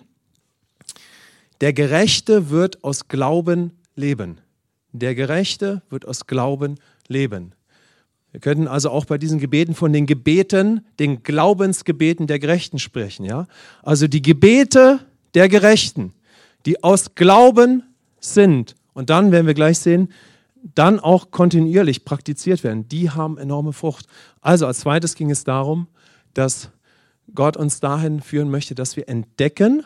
Der 1.62 1.74
Gerechte 1.74 2.50
wird 2.50 2.84
aus 2.84 3.08
Glauben 3.08 3.72
leben. 3.96 4.42
Der 4.92 5.16
Gerechte 5.16 5.84
wird 5.90 6.08
aus 6.08 6.26
Glauben 6.26 6.80
leben. 7.08 7.54
Wir 8.32 8.40
könnten 8.40 8.68
also 8.68 8.90
auch 8.90 9.06
bei 9.06 9.18
diesen 9.18 9.40
Gebeten 9.40 9.76
von 9.76 9.94
den 9.94 10.06
Gebeten, 10.06 10.86
den 11.00 11.22
Glaubensgebeten 11.22 12.28
der 12.28 12.40
Gerechten 12.40 12.80
sprechen. 12.80 13.26
Ja? 13.26 13.48
Also 13.84 14.08
die 14.08 14.22
Gebete 14.22 15.00
der 15.34 15.50
Gerechten, 15.50 16.14
die 16.66 16.84
aus 16.84 17.14
Glauben 17.14 17.84
sind 18.20 18.76
und 18.94 19.10
dann, 19.10 19.32
werden 19.32 19.48
wir 19.48 19.54
gleich 19.54 19.80
sehen, 19.80 20.12
dann 20.76 21.00
auch 21.00 21.32
kontinuierlich 21.32 22.06
praktiziert 22.06 22.64
werden, 22.64 22.88
die 22.88 23.10
haben 23.10 23.38
enorme 23.38 23.74
Frucht. 23.74 24.08
Also 24.42 24.66
als 24.66 24.82
zweites 24.82 25.16
ging 25.16 25.30
es 25.30 25.44
darum, 25.44 25.88
dass 26.34 26.70
Gott 27.34 27.58
uns 27.58 27.80
dahin 27.80 28.22
führen 28.22 28.50
möchte, 28.50 28.76
dass 28.76 28.96
wir 28.96 29.10
entdecken, 29.10 29.84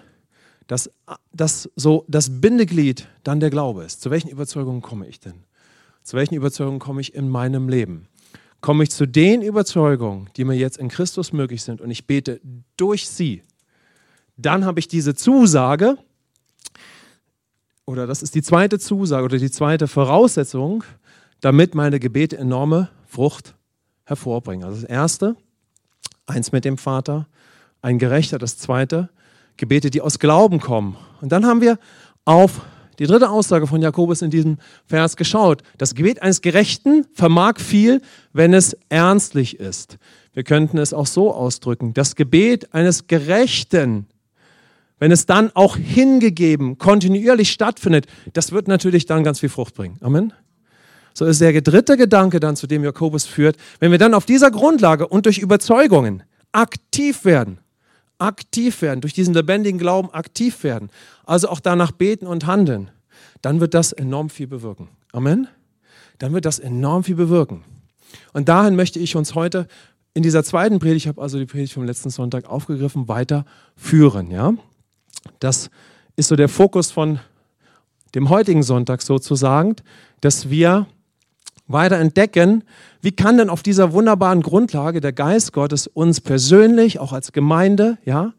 dass, 0.68 0.90
dass 1.32 1.70
so 1.76 2.06
das 2.08 2.42
Bindeglied 2.42 3.08
dann 3.24 3.40
der 3.40 3.50
Glaube 3.50 3.84
ist. 3.84 4.02
Zu 4.02 4.12
welchen 4.12 4.30
Überzeugungen 4.30 4.82
komme 4.82 5.08
ich 5.08 5.20
denn? 5.20 5.44
Zu 6.04 6.18
welchen 6.18 6.36
Überzeugungen 6.36 6.80
komme 6.80 7.02
ich 7.02 7.14
in 7.14 7.30
meinem 7.30 7.70
Leben? 7.70 8.08
Komme 8.62 8.84
ich 8.84 8.92
zu 8.92 9.06
den 9.06 9.42
Überzeugungen, 9.42 10.30
die 10.38 10.44
mir 10.44 10.56
jetzt 10.56 10.78
in 10.78 10.90
Christus 10.90 11.34
möglich 11.34 11.64
sind 11.64 11.82
und 11.82 11.92
ich 11.92 12.08
bete 12.08 12.42
durch 12.78 13.08
sie, 13.08 13.44
dann 14.38 14.66
habe 14.66 14.80
ich 14.80 14.88
diese 14.88 15.16
Zusage, 15.16 15.98
oder 17.86 18.08
das 18.08 18.24
ist 18.24 18.36
die 18.36 18.42
zweite 18.42 18.80
Zusage 18.80 19.26
oder 19.26 19.38
die 19.38 19.52
zweite 19.52 19.88
Voraussetzung, 19.88 20.84
damit 21.42 21.76
meine 21.76 22.00
Gebete 22.00 22.38
enorme 22.38 22.90
Frucht 23.08 23.56
hervorbringen. 24.06 24.66
Also 24.66 24.82
das 24.82 24.90
erste, 24.90 25.36
eins 26.26 26.52
mit 26.52 26.66
dem 26.66 26.78
Vater, 26.78 27.28
ein 27.82 28.00
Gerechter. 28.00 28.40
Das 28.40 28.58
zweite, 28.58 29.10
Gebete, 29.58 29.90
die 29.90 30.02
aus 30.02 30.20
Glauben 30.20 30.60
kommen. 30.60 30.98
Und 31.22 31.32
dann 31.32 31.46
haben 31.46 31.62
wir 31.62 31.78
auf 32.26 32.62
die 33.00 33.08
dritte 33.08 33.30
Aussage 33.30 33.68
von 33.68 33.82
Jakobus 33.82 34.22
in 34.22 34.32
diesem 34.32 34.58
Vers 34.86 35.18
geschaut. 35.18 35.64
Das 35.78 35.96
Gebet 35.96 36.22
eines 36.22 36.42
Gerechten 36.42 37.06
vermag 37.14 37.60
viel, 37.60 38.02
wenn 38.32 38.54
es 38.54 38.78
ernstlich 38.90 39.60
ist. 39.60 39.98
Wir 40.34 40.44
könnten 40.44 40.78
es 40.78 40.94
auch 40.94 41.08
so 41.08 41.34
ausdrücken. 41.34 41.94
Das 41.94 42.16
Gebet 42.16 42.74
eines 42.74 43.08
Gerechten 43.08 44.08
wenn 45.00 45.12
es 45.12 45.26
dann 45.26 45.52
auch 45.54 45.78
hingegeben, 45.78 46.78
kontinuierlich 46.78 47.52
stattfindet, 47.52 48.08
das 48.34 48.52
wird 48.52 48.68
natürlich 48.68 49.06
dann 49.06 49.24
ganz 49.24 49.40
viel 49.40 49.50
Frucht 49.50 49.76
bringen. 49.76 49.98
Amen. 50.02 50.34
So 51.14 51.26
ist 51.26 51.42
der 51.42 51.62
dritte 51.62 51.98
Gedanke 51.98 52.40
dann, 52.40 52.56
zu 52.56 52.68
dem 52.68 52.84
Jakobus 52.84 53.26
führt, 53.26 53.58
wenn 53.80 53.92
wir 53.92 53.98
dann 53.98 54.14
auf 54.14 54.26
dieser 54.26 54.52
Grundlage 54.52 55.08
und 55.08 55.26
durch 55.26 55.38
Überzeugungen 55.38 56.24
aktiv 56.52 57.26
werden, 57.26 57.60
aktiv 58.18 58.82
werden, 58.82 59.02
durch 59.02 59.14
diesen 59.14 59.34
lebendigen 59.34 59.80
Glauben 59.80 60.10
aktiv 60.12 60.64
werden, 60.64 60.90
also 61.26 61.50
auch 61.50 61.60
danach 61.60 61.92
beten 61.92 62.28
und 62.28 62.46
handeln, 62.46 62.92
dann 63.42 63.60
wird 63.60 63.74
das 63.74 63.92
enorm 63.92 64.30
viel 64.30 64.48
bewirken. 64.48 64.90
Amen. 65.12 65.48
Dann 66.18 66.34
wird 66.34 66.46
das 66.46 66.60
enorm 66.60 67.04
viel 67.04 67.16
bewirken. 67.16 67.64
Und 68.34 68.50
dahin 68.50 68.76
möchte 68.76 69.00
ich 69.00 69.16
uns 69.16 69.36
heute 69.36 69.68
in 70.14 70.24
dieser 70.24 70.44
zweiten 70.44 70.80
Predigt, 70.80 71.06
ich 71.06 71.08
habe 71.10 71.22
also 71.22 71.38
die 71.38 71.46
Predigt 71.46 71.74
vom 71.74 71.84
letzten 71.84 72.10
Sonntag 72.10 72.50
aufgegriffen, 72.50 73.08
weiterführen. 73.08 74.32
Ja? 74.32 74.54
Das 75.40 75.70
ist 76.16 76.30
so 76.30 76.36
der 76.36 76.50
Fokus 76.50 76.92
von 76.92 77.20
dem 78.16 78.30
heutigen 78.30 78.64
Sonntag 78.64 79.02
sozusagen, 79.02 79.76
dass 80.22 80.50
wir 80.50 80.88
weiter 81.68 81.98
entdecken, 81.98 82.64
wie 83.02 83.12
kann 83.12 83.38
denn 83.38 83.50
auf 83.50 83.64
dieser 83.64 83.94
wunderbaren 83.94 84.42
Grundlage 84.42 85.02
der 85.02 85.14
Geist 85.14 85.54
Gottes 85.54 85.88
uns 85.88 86.22
persönlich, 86.22 87.00
auch 87.00 87.14
als 87.14 87.32
Gemeinde, 87.32 87.98
ja, 88.06 88.34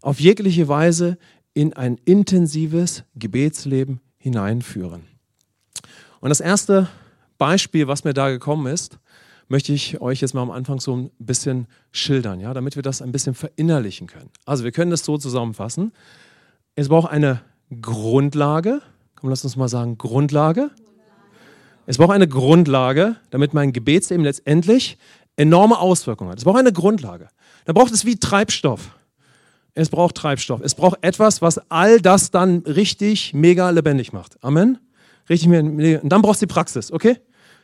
auf 0.00 0.20
jegliche 0.20 0.68
Weise 0.68 1.18
in 1.52 1.72
ein 1.72 1.98
intensives 2.04 3.04
Gebetsleben 3.14 4.00
hineinführen. 4.16 5.02
Und 6.20 6.30
das 6.30 6.40
erste 6.40 6.88
Beispiel, 7.38 7.88
was 7.88 8.04
mir 8.04 8.14
da 8.14 8.30
gekommen 8.30 8.66
ist, 8.66 8.98
möchte 9.48 9.72
ich 9.72 10.00
euch 10.00 10.20
jetzt 10.20 10.34
mal 10.34 10.42
am 10.42 10.50
Anfang 10.50 10.80
so 10.80 10.96
ein 10.96 11.10
bisschen 11.18 11.66
schildern, 11.92 12.40
ja, 12.40 12.54
damit 12.54 12.76
wir 12.76 12.82
das 12.82 13.02
ein 13.02 13.12
bisschen 13.12 13.34
verinnerlichen 13.34 14.06
können. 14.06 14.30
Also 14.46 14.64
wir 14.64 14.72
können 14.72 14.90
das 14.90 15.04
so 15.04 15.18
zusammenfassen. 15.18 15.92
Es 16.74 16.88
braucht 16.88 17.10
eine 17.10 17.40
Grundlage. 17.80 18.80
Komm, 19.16 19.30
lass 19.30 19.44
uns 19.44 19.56
mal 19.56 19.68
sagen, 19.68 19.98
Grundlage. 19.98 20.70
Es 21.86 21.98
braucht 21.98 22.12
eine 22.12 22.28
Grundlage, 22.28 23.16
damit 23.30 23.54
mein 23.54 23.72
Gebetsleben 23.72 24.24
letztendlich 24.24 24.96
enorme 25.36 25.78
Auswirkungen 25.78 26.30
hat. 26.30 26.38
Es 26.38 26.44
braucht 26.44 26.58
eine 26.58 26.72
Grundlage. 26.72 27.28
Da 27.64 27.72
braucht 27.72 27.92
es 27.92 28.04
wie 28.04 28.16
Treibstoff. 28.16 28.90
Es 29.74 29.88
braucht 29.88 30.14
Treibstoff. 30.14 30.60
Es 30.62 30.74
braucht 30.74 30.98
etwas, 31.02 31.42
was 31.42 31.58
all 31.70 32.00
das 32.00 32.30
dann 32.30 32.58
richtig 32.60 33.34
mega 33.34 33.70
lebendig 33.70 34.12
macht. 34.12 34.42
Amen. 34.42 34.78
Richtig 35.28 35.48
mega. 35.48 36.00
Und 36.00 36.10
dann 36.10 36.22
braucht 36.22 36.34
es 36.34 36.40
die 36.40 36.46
Praxis, 36.46 36.92
okay? 36.92 37.18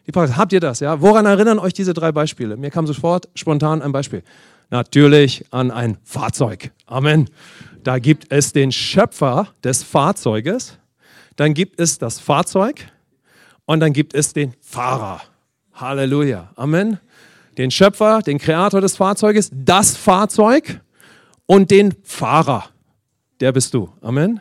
Die 0.06 0.12
Praxis. 0.12 0.36
Habt 0.36 0.52
ihr 0.52 0.60
das? 0.60 0.80
Ja? 0.80 1.00
Woran 1.00 1.26
erinnern 1.26 1.58
euch 1.58 1.72
diese 1.72 1.94
drei 1.94 2.10
Beispiele? 2.10 2.56
Mir 2.56 2.70
kam 2.70 2.86
sofort 2.86 3.28
spontan 3.34 3.82
ein 3.82 3.92
Beispiel. 3.92 4.22
Natürlich 4.70 5.44
an 5.50 5.70
ein 5.70 5.98
Fahrzeug. 6.04 6.72
Amen. 6.86 7.28
Da 7.82 7.98
gibt 7.98 8.26
es 8.30 8.52
den 8.52 8.72
Schöpfer 8.72 9.48
des 9.64 9.82
Fahrzeuges, 9.82 10.78
dann 11.36 11.54
gibt 11.54 11.80
es 11.80 11.98
das 11.98 12.20
Fahrzeug 12.20 12.86
und 13.70 13.78
dann 13.78 13.92
gibt 13.92 14.14
es 14.14 14.32
den 14.32 14.52
Fahrer. 14.60 15.20
Halleluja. 15.74 16.50
Amen. 16.56 16.98
Den 17.56 17.70
Schöpfer, 17.70 18.20
den 18.20 18.38
Kreator 18.38 18.80
des 18.80 18.96
Fahrzeuges, 18.96 19.48
das 19.54 19.96
Fahrzeug 19.96 20.80
und 21.46 21.70
den 21.70 21.94
Fahrer. 22.02 22.64
Der 23.38 23.52
bist 23.52 23.72
du. 23.72 23.88
Amen. 24.00 24.40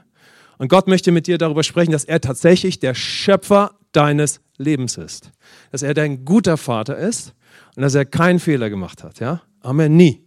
Und 0.58 0.68
Gott 0.68 0.88
möchte 0.88 1.12
mit 1.12 1.28
dir 1.28 1.38
darüber 1.38 1.62
sprechen, 1.62 1.92
dass 1.92 2.06
er 2.06 2.22
tatsächlich 2.22 2.80
der 2.80 2.96
Schöpfer 2.96 3.76
deines 3.92 4.42
Lebens 4.58 4.98
ist. 4.98 5.30
Dass 5.72 5.84
er 5.84 5.94
dein 5.94 6.26
guter 6.26 6.58
Vater 6.58 6.98
ist 6.98 7.36
und 7.76 7.84
dass 7.84 7.94
er 7.94 8.06
keinen 8.06 8.40
Fehler 8.40 8.72
gemacht 8.72 9.04
hat. 9.04 9.20
Ja? 9.20 9.44
Amen. 9.62 9.96
Nie. 9.96 10.26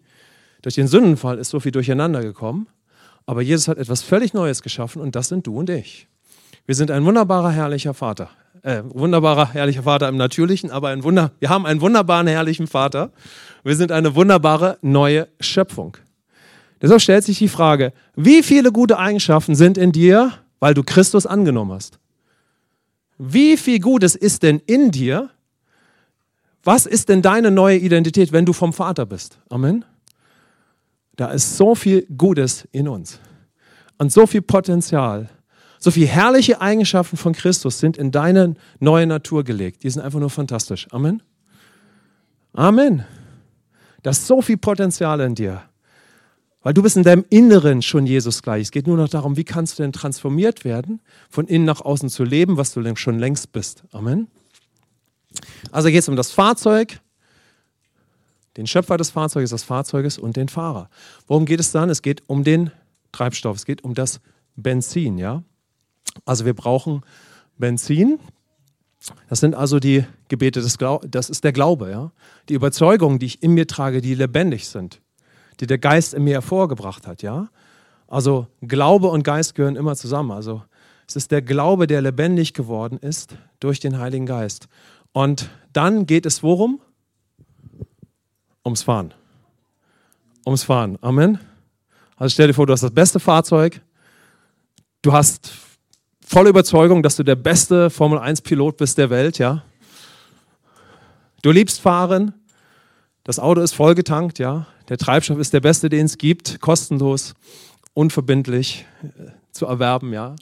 Durch 0.62 0.76
den 0.76 0.86
Sündenfall 0.86 1.38
ist 1.38 1.50
so 1.50 1.58
viel 1.58 1.72
durcheinander 1.72 2.22
gekommen. 2.22 2.68
Aber 3.26 3.42
Jesus 3.42 3.66
hat 3.66 3.78
etwas 3.78 4.02
völlig 4.02 4.32
Neues 4.32 4.62
geschaffen 4.62 5.02
und 5.02 5.16
das 5.16 5.26
sind 5.26 5.48
du 5.48 5.58
und 5.58 5.70
ich. 5.70 6.06
Wir 6.66 6.76
sind 6.76 6.92
ein 6.92 7.04
wunderbarer, 7.04 7.50
herrlicher 7.50 7.94
Vater. 7.94 8.30
Äh, 8.62 8.82
wunderbarer, 8.84 9.52
herrlicher 9.52 9.82
Vater 9.82 10.08
im 10.08 10.16
Natürlichen, 10.16 10.70
aber 10.70 10.90
ein 10.90 11.02
Wunder, 11.02 11.32
wir 11.40 11.48
haben 11.48 11.66
einen 11.66 11.80
wunderbaren, 11.80 12.28
herrlichen 12.28 12.68
Vater. 12.68 13.10
Wir 13.64 13.74
sind 13.74 13.90
eine 13.90 14.14
wunderbare, 14.14 14.78
neue 14.82 15.26
Schöpfung. 15.40 15.96
Deshalb 16.80 17.00
stellt 17.00 17.24
sich 17.24 17.38
die 17.38 17.48
Frage, 17.48 17.92
wie 18.14 18.42
viele 18.44 18.70
gute 18.70 18.98
Eigenschaften 18.98 19.56
sind 19.56 19.78
in 19.78 19.90
dir, 19.90 20.32
weil 20.60 20.74
du 20.74 20.84
Christus 20.84 21.26
angenommen 21.26 21.72
hast? 21.72 21.98
Wie 23.18 23.56
viel 23.56 23.80
Gutes 23.80 24.14
ist 24.14 24.44
denn 24.44 24.60
in 24.66 24.92
dir? 24.92 25.30
Was 26.62 26.86
ist 26.86 27.08
denn 27.08 27.20
deine 27.20 27.50
neue 27.50 27.78
Identität, 27.78 28.30
wenn 28.30 28.46
du 28.46 28.52
vom 28.52 28.72
Vater 28.72 29.06
bist? 29.06 29.38
Amen. 29.48 29.84
Da 31.16 31.32
ist 31.32 31.56
so 31.56 31.74
viel 31.74 32.06
Gutes 32.16 32.68
in 32.70 32.86
uns 32.86 33.18
und 33.98 34.12
so 34.12 34.26
viel 34.26 34.42
Potenzial. 34.42 35.28
So 35.82 35.90
viele 35.90 36.06
herrliche 36.06 36.60
Eigenschaften 36.60 37.16
von 37.16 37.32
Christus 37.32 37.80
sind 37.80 37.96
in 37.96 38.12
deine 38.12 38.54
neue 38.78 39.04
Natur 39.04 39.42
gelegt. 39.42 39.82
Die 39.82 39.90
sind 39.90 40.00
einfach 40.00 40.20
nur 40.20 40.30
fantastisch. 40.30 40.86
Amen. 40.92 41.24
Amen. 42.52 43.04
Da 44.04 44.10
ist 44.10 44.28
so 44.28 44.42
viel 44.42 44.58
Potenzial 44.58 45.18
in 45.18 45.34
dir. 45.34 45.64
Weil 46.62 46.72
du 46.72 46.84
bist 46.84 46.96
in 46.96 47.02
deinem 47.02 47.24
Inneren 47.30 47.82
schon 47.82 48.06
Jesus 48.06 48.42
gleich. 48.42 48.62
Es 48.62 48.70
geht 48.70 48.86
nur 48.86 48.96
noch 48.96 49.08
darum, 49.08 49.36
wie 49.36 49.42
kannst 49.42 49.76
du 49.76 49.82
denn 49.82 49.92
transformiert 49.92 50.64
werden, 50.64 51.00
von 51.28 51.48
innen 51.48 51.64
nach 51.64 51.80
außen 51.80 52.10
zu 52.10 52.22
leben, 52.22 52.56
was 52.56 52.72
du 52.72 52.94
schon 52.94 53.18
längst 53.18 53.50
bist. 53.50 53.82
Amen. 53.90 54.28
Also 55.72 55.88
geht 55.88 55.98
es 55.98 56.08
um 56.08 56.14
das 56.14 56.30
Fahrzeug, 56.30 57.00
den 58.56 58.68
Schöpfer 58.68 58.98
des 58.98 59.10
Fahrzeuges, 59.10 59.50
des 59.50 59.64
Fahrzeuges 59.64 60.16
und 60.16 60.36
den 60.36 60.48
Fahrer. 60.48 60.88
Worum 61.26 61.44
geht 61.44 61.58
es 61.58 61.72
dann? 61.72 61.90
Es 61.90 62.02
geht 62.02 62.22
um 62.28 62.44
den 62.44 62.70
Treibstoff, 63.10 63.56
es 63.56 63.64
geht 63.64 63.82
um 63.82 63.94
das 63.94 64.20
Benzin, 64.54 65.18
ja? 65.18 65.42
Also 66.24 66.44
wir 66.44 66.54
brauchen 66.54 67.02
Benzin. 67.58 68.18
Das 69.28 69.40
sind 69.40 69.54
also 69.54 69.80
die 69.80 70.04
Gebete 70.28 70.60
des 70.60 70.78
Glaubens, 70.78 71.10
das 71.10 71.28
ist 71.28 71.42
der 71.42 71.52
Glaube, 71.52 71.90
ja? 71.90 72.12
Die 72.48 72.54
Überzeugungen, 72.54 73.18
die 73.18 73.26
ich 73.26 73.42
in 73.42 73.52
mir 73.52 73.66
trage, 73.66 74.00
die 74.00 74.14
lebendig 74.14 74.68
sind, 74.68 75.00
die 75.58 75.66
der 75.66 75.78
Geist 75.78 76.14
in 76.14 76.24
mir 76.24 76.34
hervorgebracht 76.34 77.06
hat, 77.06 77.22
ja? 77.22 77.48
Also 78.06 78.46
Glaube 78.60 79.08
und 79.08 79.24
Geist 79.24 79.54
gehören 79.54 79.74
immer 79.74 79.96
zusammen. 79.96 80.30
Also 80.30 80.62
es 81.08 81.16
ist 81.16 81.30
der 81.30 81.42
Glaube, 81.42 81.86
der 81.86 82.00
lebendig 82.00 82.54
geworden 82.54 82.98
ist 82.98 83.34
durch 83.58 83.80
den 83.80 83.98
Heiligen 83.98 84.26
Geist. 84.26 84.68
Und 85.12 85.50
dann 85.72 86.06
geht 86.06 86.26
es 86.26 86.42
worum? 86.42 86.80
Ums 88.64 88.82
Fahren. 88.82 89.12
Ums 90.46 90.62
Fahren. 90.62 90.98
Amen. 91.00 91.38
Also 92.16 92.32
stell 92.34 92.46
dir 92.46 92.54
vor, 92.54 92.66
du 92.66 92.72
hast 92.72 92.82
das 92.82 92.92
beste 92.92 93.18
Fahrzeug. 93.18 93.80
Du 95.02 95.12
hast 95.12 95.52
volle 96.32 96.48
Überzeugung, 96.48 97.02
dass 97.02 97.16
du 97.16 97.24
der 97.24 97.36
beste 97.36 97.90
Formel 97.90 98.18
1-Pilot 98.18 98.78
bist 98.78 98.96
der 98.96 99.10
Welt, 99.10 99.36
ja. 99.36 99.64
Du 101.42 101.50
liebst 101.50 101.78
fahren, 101.78 102.32
das 103.22 103.38
Auto 103.38 103.60
ist 103.60 103.74
vollgetankt, 103.74 104.38
ja. 104.38 104.66
Der 104.88 104.96
Treibstoff 104.96 105.38
ist 105.38 105.52
der 105.52 105.60
beste, 105.60 105.90
den 105.90 106.06
es 106.06 106.16
gibt, 106.16 106.62
kostenlos, 106.62 107.34
unverbindlich 107.92 108.86
äh, 109.02 109.32
zu 109.50 109.66
erwerben, 109.66 110.14
ja. 110.14 110.34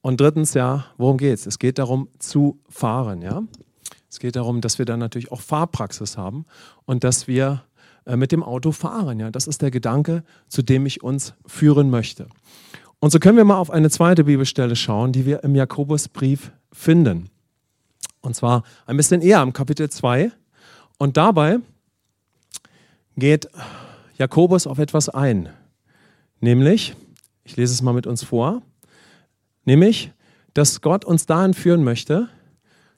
Und 0.00 0.22
drittens, 0.22 0.54
ja, 0.54 0.86
worum 0.96 1.18
geht 1.18 1.34
es? 1.34 1.44
Es 1.44 1.58
geht 1.58 1.78
darum, 1.78 2.08
zu 2.18 2.58
fahren, 2.70 3.20
ja. 3.20 3.42
Es 4.08 4.20
geht 4.20 4.36
darum, 4.36 4.62
dass 4.62 4.78
wir 4.78 4.86
dann 4.86 5.00
natürlich 5.00 5.30
auch 5.32 5.42
Fahrpraxis 5.42 6.16
haben 6.16 6.46
und 6.86 7.04
dass 7.04 7.28
wir 7.28 7.64
äh, 8.06 8.16
mit 8.16 8.32
dem 8.32 8.42
Auto 8.42 8.72
fahren, 8.72 9.20
ja. 9.20 9.30
Das 9.30 9.46
ist 9.46 9.60
der 9.60 9.70
Gedanke, 9.70 10.24
zu 10.48 10.62
dem 10.62 10.86
ich 10.86 11.02
uns 11.02 11.34
führen 11.46 11.90
möchte. 11.90 12.28
Und 13.00 13.10
so 13.10 13.18
können 13.18 13.38
wir 13.38 13.44
mal 13.44 13.56
auf 13.56 13.70
eine 13.70 13.88
zweite 13.88 14.24
Bibelstelle 14.24 14.76
schauen, 14.76 15.12
die 15.12 15.24
wir 15.24 15.42
im 15.42 15.54
Jakobusbrief 15.54 16.52
finden. 16.70 17.30
Und 18.20 18.36
zwar 18.36 18.62
ein 18.84 18.98
bisschen 18.98 19.22
eher 19.22 19.42
im 19.42 19.54
Kapitel 19.54 19.88
2. 19.88 20.30
Und 20.98 21.16
dabei 21.16 21.60
geht 23.16 23.48
Jakobus 24.18 24.66
auf 24.66 24.78
etwas 24.78 25.08
ein. 25.08 25.48
Nämlich, 26.40 26.94
ich 27.42 27.56
lese 27.56 27.72
es 27.72 27.80
mal 27.80 27.94
mit 27.94 28.06
uns 28.06 28.22
vor, 28.22 28.60
nämlich, 29.64 30.12
dass 30.52 30.82
Gott 30.82 31.06
uns 31.06 31.24
dahin 31.24 31.54
führen 31.54 31.82
möchte, 31.82 32.28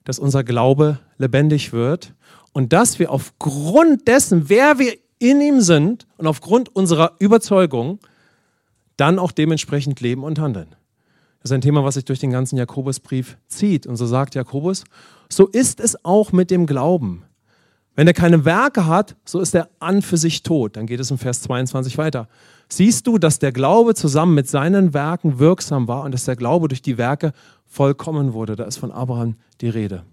dass 0.03 0.19
unser 0.19 0.43
Glaube 0.43 0.99
lebendig 1.17 1.73
wird 1.73 2.13
und 2.53 2.73
dass 2.73 2.99
wir 2.99 3.13
aufgrund 3.13 4.09
dessen, 4.09 4.49
wer 4.49 4.81
wir 4.81 4.97
in 5.21 5.41
ihm 5.41 5.61
sind 5.61 6.09
und 6.17 6.27
aufgrund 6.27 6.75
unserer 6.75 7.15
Überzeugung, 7.21 8.01
dann 8.97 9.19
auch 9.19 9.33
dementsprechend 9.33 10.01
leben 10.01 10.25
und 10.25 10.39
handeln. 10.39 10.75
Das 11.41 11.51
ist 11.51 11.55
ein 11.55 11.61
Thema, 11.61 11.83
was 11.83 11.95
sich 11.95 12.05
durch 12.05 12.21
den 12.21 12.31
ganzen 12.31 12.57
Jakobusbrief 12.57 13.37
zieht. 13.49 13.87
Und 13.87 13.97
so 13.97 14.07
sagt 14.07 14.35
Jakobus, 14.35 14.85
so 15.29 15.49
ist 15.49 15.81
es 15.81 16.05
auch 16.05 16.31
mit 16.31 16.51
dem 16.51 16.67
Glauben. 16.67 17.25
Wenn 17.95 18.07
er 18.07 18.15
keine 18.15 18.45
Werke 18.45 18.87
hat, 18.87 19.17
so 19.25 19.41
ist 19.41 19.55
er 19.55 19.69
an 19.81 20.03
für 20.03 20.17
sich 20.17 20.43
tot. 20.43 20.77
Dann 20.77 20.87
geht 20.87 21.01
es 21.01 21.11
im 21.11 21.19
Vers 21.19 21.43
22 21.43 21.99
weiter. 21.99 22.29
Siehst 22.69 23.07
du, 23.07 23.19
dass 23.19 23.39
der 23.39 23.53
Glaube 23.53 23.95
zusammen 23.95 24.35
mit 24.35 24.49
seinen 24.49 24.95
Werken 24.95 25.39
wirksam 25.39 25.89
war 25.89 26.05
und 26.05 26.13
dass 26.13 26.25
der 26.25 26.37
Glaube 26.37 26.69
durch 26.69 26.81
die 26.81 26.97
Werke 26.97 27.33
vollkommen 27.67 28.33
wurde. 28.33 28.57
Da 28.57 28.65
ist 28.65 28.79
von 28.79 28.93
Abraham 28.93 29.37
die 29.61 29.69
Rede. 29.69 30.05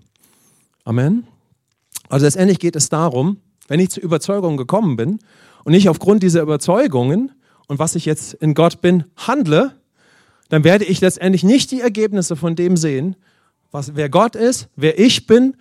Amen. 0.84 1.28
Also 2.10 2.26
letztendlich 2.26 2.60
geht 2.60 2.76
es 2.76 2.90
darum, 2.90 3.38
wenn 3.68 3.80
ich 3.80 3.92
zur 3.92 4.04
Überzeugung 4.04 4.58
gekommen 4.58 4.96
bin 4.98 5.20
und 5.64 5.74
ich 5.74 5.88
aufgrund 5.88 6.24
dieser 6.24 6.42
Überzeugungen 6.42 7.32
und 7.70 7.80
was 7.80 7.96
ich 7.96 8.06
jetzt 8.06 8.34
in 8.34 8.56
Gott 8.56 8.82
bin, 8.82 9.06
handle, 9.16 9.76
dann 10.50 10.64
werde 10.64 10.86
ich 10.86 11.00
letztendlich 11.02 11.44
nicht 11.44 11.70
die 11.72 11.82
Ergebnisse 11.82 12.36
von 12.36 12.56
dem 12.56 12.76
sehen, 12.76 13.16
was, 13.72 13.96
wer 13.96 14.10
Gott 14.10 14.36
ist, 14.36 14.68
wer 14.76 15.00
ich 15.00 15.28
bin 15.28 15.56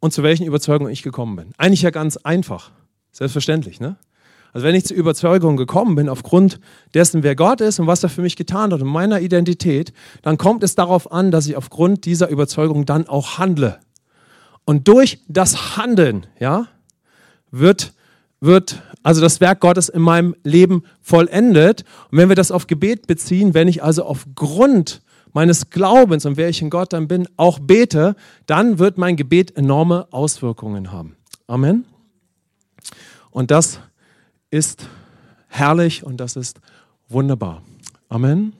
und 0.00 0.12
zu 0.12 0.24
welchen 0.24 0.44
Überzeugungen 0.44 0.92
ich 0.92 1.04
gekommen 1.04 1.36
bin. 1.36 1.52
Eigentlich 1.58 1.82
ja 1.82 1.90
ganz 1.90 2.16
einfach. 2.16 2.72
Selbstverständlich, 3.12 3.80
ne? 3.80 3.96
Also 4.52 4.66
wenn 4.66 4.74
ich 4.74 4.84
zur 4.84 4.96
Überzeugung 4.96 5.56
gekommen 5.56 5.94
bin, 5.94 6.08
aufgrund 6.08 6.60
dessen, 6.94 7.22
wer 7.22 7.36
Gott 7.36 7.60
ist 7.60 7.78
und 7.78 7.86
was 7.86 8.02
er 8.02 8.10
für 8.10 8.20
mich 8.20 8.36
getan 8.36 8.72
hat 8.72 8.82
und 8.82 8.88
meiner 8.88 9.20
Identität, 9.20 9.92
dann 10.20 10.36
kommt 10.36 10.62
es 10.62 10.74
darauf 10.74 11.12
an, 11.12 11.30
dass 11.30 11.46
ich 11.46 11.56
aufgrund 11.56 12.04
dieser 12.04 12.28
Überzeugung 12.28 12.84
dann 12.84 13.06
auch 13.06 13.38
handle. 13.38 13.78
Und 14.64 14.88
durch 14.88 15.20
das 15.28 15.76
Handeln, 15.76 16.26
ja, 16.38 16.66
wird, 17.50 17.94
wird 18.40 18.82
also 19.02 19.20
das 19.20 19.40
Werk 19.40 19.60
Gottes 19.60 19.88
in 19.88 20.02
meinem 20.02 20.34
Leben 20.44 20.82
vollendet. 21.00 21.84
Und 22.10 22.18
wenn 22.18 22.28
wir 22.28 22.36
das 22.36 22.50
auf 22.50 22.66
Gebet 22.66 23.06
beziehen, 23.06 23.54
wenn 23.54 23.68
ich 23.68 23.82
also 23.82 24.04
aufgrund 24.04 25.02
meines 25.32 25.70
Glaubens 25.70 26.26
und 26.26 26.36
wer 26.36 26.48
ich 26.48 26.62
in 26.62 26.70
Gott 26.70 26.92
dann 26.92 27.08
bin, 27.08 27.26
auch 27.36 27.58
bete, 27.58 28.14
dann 28.46 28.78
wird 28.78 28.98
mein 28.98 29.16
Gebet 29.16 29.56
enorme 29.56 30.06
Auswirkungen 30.10 30.92
haben. 30.92 31.16
Amen. 31.46 31.84
Und 33.30 33.50
das 33.50 33.80
ist 34.50 34.86
herrlich 35.48 36.04
und 36.04 36.18
das 36.18 36.36
ist 36.36 36.60
wunderbar. 37.08 37.62
Amen. 38.08 38.52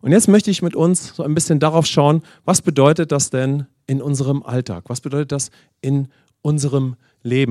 Und 0.00 0.12
jetzt 0.12 0.28
möchte 0.28 0.50
ich 0.50 0.62
mit 0.62 0.74
uns 0.74 1.14
so 1.14 1.22
ein 1.22 1.34
bisschen 1.34 1.60
darauf 1.60 1.86
schauen, 1.86 2.22
was 2.44 2.62
bedeutet 2.62 3.12
das 3.12 3.30
denn 3.30 3.66
in 3.86 4.02
unserem 4.02 4.42
Alltag? 4.42 4.84
Was 4.88 5.00
bedeutet 5.00 5.32
das 5.32 5.50
in 5.80 6.08
unserem 6.42 6.96
Leben, 6.96 6.96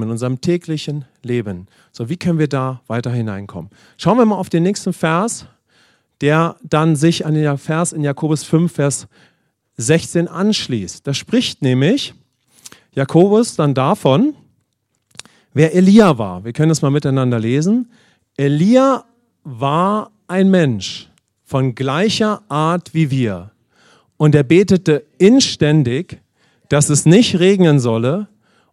in 0.03 0.09
unserem 0.09 0.41
täglichen 0.41 1.05
Leben? 1.23 1.67
So, 1.91 2.09
wie 2.09 2.17
können 2.17 2.39
wir 2.39 2.47
da 2.47 2.81
weiter 2.87 3.11
hineinkommen? 3.11 3.71
Schauen 3.97 4.17
wir 4.17 4.25
mal 4.25 4.35
auf 4.35 4.49
den 4.49 4.63
nächsten 4.63 4.93
Vers, 4.93 5.45
der 6.21 6.55
dann 6.63 6.95
sich 6.95 7.25
an 7.25 7.33
den 7.33 7.57
Vers 7.57 7.93
in 7.93 8.03
Jakobus 8.03 8.43
5, 8.43 8.71
Vers 8.71 9.07
16 9.77 10.27
anschließt. 10.27 11.05
Da 11.05 11.13
spricht 11.13 11.61
nämlich 11.61 12.13
Jakobus 12.93 13.55
dann 13.55 13.73
davon, 13.73 14.35
wer 15.53 15.73
Elia 15.73 16.17
war. 16.17 16.43
Wir 16.43 16.53
können 16.53 16.69
das 16.69 16.81
mal 16.81 16.91
miteinander 16.91 17.39
lesen. 17.39 17.91
Elia 18.37 19.05
war 19.43 20.11
ein 20.27 20.49
Mensch 20.49 21.09
von 21.43 21.75
gleicher 21.75 22.43
Art 22.47 22.93
wie 22.93 23.11
wir. 23.11 23.51
Und 24.17 24.35
er 24.35 24.43
betete 24.43 25.03
inständig, 25.17 26.21
dass 26.69 26.89
es 26.89 27.05
nicht 27.05 27.39
regnen 27.39 27.79
solle. 27.79 28.27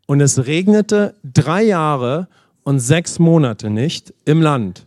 Und 0.08 0.22
es 0.22 0.46
regnete 0.46 1.14
drei 1.22 1.64
Jahre 1.64 2.28
und 2.62 2.80
sechs 2.80 3.18
Monate 3.18 3.68
nicht 3.68 4.14
im 4.24 4.40
Land. 4.40 4.86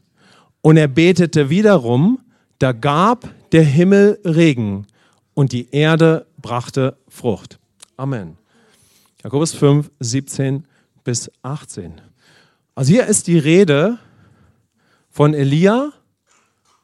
Und 0.61 0.77
er 0.77 0.87
betete 0.87 1.51
wiederum, 1.51 2.19
da 2.57 2.71
gab 2.71 3.29
der 3.51 3.63
Himmel 3.63 4.19
Regen 4.25 4.87
und 5.35 5.51
die 5.51 5.69
Erde 5.69 6.25
brachte 6.41 6.97
Frucht. 7.07 7.59
Amen. 7.97 8.35
Jakobus 9.23 9.53
5, 9.53 9.91
17 9.99 10.65
bis 11.03 11.29
18. 11.43 12.01
Also 12.73 12.91
hier 12.91 13.05
ist 13.05 13.27
die 13.27 13.37
Rede 13.37 13.99
von 15.11 15.35
Elia, 15.35 15.91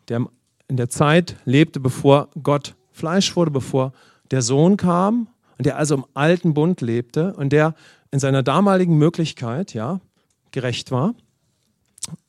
der 0.09 0.27
in 0.67 0.77
der 0.77 0.89
Zeit 0.89 1.37
lebte, 1.45 1.79
bevor 1.79 2.29
Gott 2.43 2.75
Fleisch 2.91 3.35
wurde, 3.35 3.49
bevor 3.49 3.93
der 4.29 4.43
Sohn 4.43 4.77
kam 4.77 5.27
und 5.57 5.65
der 5.65 5.77
also 5.77 5.95
im 5.95 6.05
alten 6.13 6.53
Bund 6.53 6.81
lebte 6.81 7.33
und 7.33 7.51
der 7.51 7.73
in 8.17 8.19
seiner 8.19 8.41
damaligen 8.41 8.97
Möglichkeit 8.97 9.75
ja 9.75 10.01
gerecht 10.49 10.89
war 10.89 11.13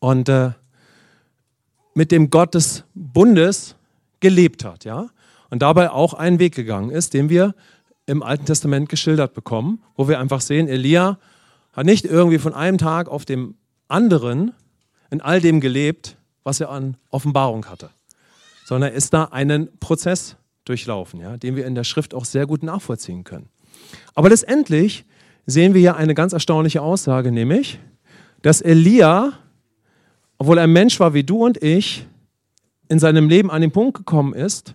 und 0.01 0.29
äh, 0.29 0.51
mit 1.94 2.12
dem 2.12 2.29
Gott 2.29 2.55
des 2.55 2.85
Bundes 2.94 3.74
gelebt 4.20 4.64
hat, 4.64 4.85
ja, 4.85 5.09
und 5.48 5.62
dabei 5.62 5.90
auch 5.90 6.12
einen 6.12 6.38
Weg 6.40 6.55
gegangen 6.55 6.90
ist, 6.90 7.14
den 7.14 7.31
wir 7.31 7.55
im 8.05 8.22
Alten 8.22 8.44
Testament 8.44 8.90
geschildert 8.90 9.33
bekommen, 9.33 9.83
wo 9.96 10.09
wir 10.09 10.20
einfach 10.20 10.42
sehen, 10.42 10.68
Elia 10.68 11.18
hat 11.72 11.87
nicht 11.87 12.05
irgendwie 12.05 12.38
von 12.38 12.53
einem 12.53 12.77
Tag 12.77 13.09
auf 13.09 13.24
dem 13.24 13.55
anderen 13.88 14.53
in 15.11 15.22
all 15.22 15.40
dem 15.40 15.59
gelebt, 15.59 16.18
was 16.44 16.61
er 16.61 16.68
an 16.68 16.98
Offenbarung 17.09 17.64
hatte, 17.64 17.88
sondern 18.66 18.90
er 18.90 18.96
ist 18.96 19.14
da 19.14 19.24
einen 19.24 19.74
Prozess 19.79 20.37
durchlaufen, 20.66 21.18
ja, 21.18 21.38
den 21.38 21.57
wir 21.57 21.64
in 21.64 21.74
der 21.74 21.85
Schrift 21.85 22.12
auch 22.12 22.27
sehr 22.27 22.46
gut 22.46 22.62
nachvollziehen 22.62 23.24
können. 23.24 23.48
Aber 24.14 24.29
letztendlich 24.29 25.07
sehen 25.48 25.74
wir 25.74 25.80
hier 25.80 25.96
eine 25.96 26.14
ganz 26.14 26.32
erstaunliche 26.32 26.82
Aussage, 26.82 27.32
nämlich, 27.32 27.80
dass 28.42 28.61
Elia 28.61 29.32
obwohl 30.38 30.58
er 30.58 30.64
ein 30.64 30.72
Mensch 30.72 30.98
war 31.00 31.14
wie 31.14 31.24
du 31.24 31.44
und 31.44 31.62
ich, 31.62 32.06
in 32.88 32.98
seinem 32.98 33.28
Leben 33.28 33.50
an 33.50 33.61
den 33.61 33.72
Punkt 33.72 33.96
gekommen 33.96 34.32
ist, 34.32 34.74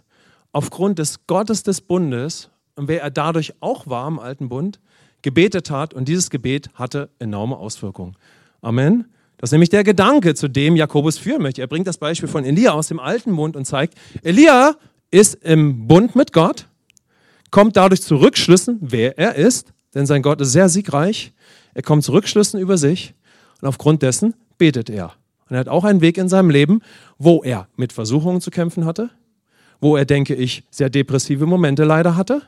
aufgrund 0.51 0.99
des 0.99 1.25
Gottes 1.25 1.63
des 1.63 1.81
Bundes 1.81 2.49
und 2.75 2.88
wer 2.88 3.01
er 3.01 3.09
dadurch 3.09 3.53
auch 3.59 3.88
war 3.88 4.07
im 4.07 4.19
alten 4.19 4.49
Bund, 4.49 4.79
gebetet 5.21 5.71
hat 5.71 5.93
und 5.93 6.07
dieses 6.07 6.29
Gebet 6.29 6.69
hatte 6.73 7.09
enorme 7.17 7.57
Auswirkungen. 7.57 8.15
Amen. 8.62 9.05
Das 9.38 9.47
ist 9.49 9.51
nämlich 9.53 9.69
der 9.69 9.83
Gedanke, 9.83 10.36
zu 10.36 10.47
dem 10.47 10.75
Jakobus 10.75 11.17
führen 11.17 11.41
möchte. 11.41 11.62
Er 11.62 11.67
bringt 11.67 11.88
das 11.88 11.97
Beispiel 11.97 12.29
von 12.29 12.43
Elia 12.43 12.71
aus 12.71 12.88
dem 12.88 12.99
alten 12.99 13.36
Bund 13.36 13.55
und 13.55 13.65
zeigt, 13.65 13.97
Elia 14.21 14.75
ist 15.12 15.36
im 15.43 15.88
Bund 15.88 16.15
mit 16.15 16.33
Gott, 16.33 16.67
kommt 17.51 17.77
dadurch 17.77 18.01
zu 18.01 18.17
Rückschlüssen, 18.17 18.79
wer 18.81 19.17
er 19.17 19.36
ist, 19.36 19.73
denn 19.93 20.06
sein 20.06 20.21
Gott 20.21 20.41
ist 20.41 20.51
sehr 20.51 20.69
siegreich. 20.69 21.34
Er 21.73 21.82
kommt 21.82 22.03
zu 22.03 22.12
Rückschlüssen 22.12 22.60
über 22.60 22.77
sich 22.77 23.13
und 23.62 23.67
aufgrund 23.67 24.01
dessen 24.01 24.34
betet 24.58 24.89
er. 24.89 25.13
Und 25.49 25.56
er 25.56 25.60
hat 25.60 25.69
auch 25.69 25.84
einen 25.84 26.01
Weg 26.01 26.17
in 26.17 26.29
seinem 26.29 26.49
Leben, 26.49 26.82
wo 27.17 27.43
er 27.43 27.67
mit 27.75 27.93
Versuchungen 27.93 28.41
zu 28.41 28.51
kämpfen 28.51 28.86
hatte, 28.86 29.10
wo 29.82 29.97
er, 29.97 30.06
denke 30.06 30.36
ich, 30.36 30.63
sehr 30.71 30.89
depressive 30.89 31.45
Momente 31.45 31.84
leider 31.84 32.15
hatte, 32.15 32.41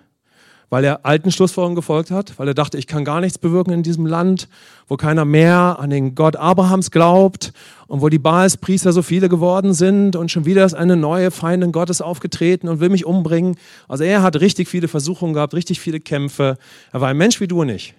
weil 0.69 0.83
er 0.83 1.05
alten 1.05 1.31
Schlussfolgerungen 1.31 1.75
gefolgt 1.75 2.11
hat, 2.11 2.37
weil 2.37 2.47
er 2.47 2.53
dachte, 2.53 2.77
ich 2.77 2.87
kann 2.87 3.05
gar 3.05 3.21
nichts 3.21 3.37
bewirken 3.37 3.71
in 3.71 3.83
diesem 3.83 4.05
Land, 4.05 4.47
wo 4.87 4.97
keiner 4.97 5.25
mehr 5.25 5.77
an 5.79 5.89
den 5.89 6.15
Gott 6.15 6.35
Abrahams 6.35 6.91
glaubt 6.91 7.53
und 7.87 8.01
wo 8.01 8.09
die 8.09 8.19
Baalspriester 8.19 8.91
so 8.91 9.01
viele 9.01 9.29
geworden 9.29 9.73
sind 9.73 10.15
und 10.15 10.31
schon 10.31 10.45
wieder 10.45 10.65
ist 10.65 10.73
eine 10.73 10.95
neue 10.95 11.31
Feindin 11.31 11.71
Gottes 11.71 12.01
aufgetreten 12.01 12.67
und 12.67 12.79
will 12.79 12.89
mich 12.89 13.05
umbringen. 13.05 13.57
Also 13.87 14.03
er 14.03 14.23
hat 14.23 14.39
richtig 14.39 14.67
viele 14.67 14.87
Versuchungen 14.87 15.33
gehabt, 15.33 15.53
richtig 15.53 15.79
viele 15.79 15.99
Kämpfe. 15.99 16.57
Er 16.91 17.01
war 17.01 17.09
ein 17.09 17.17
Mensch 17.17 17.39
wie 17.39 17.47
du 17.47 17.61
und 17.61 17.69
ich, 17.69 17.93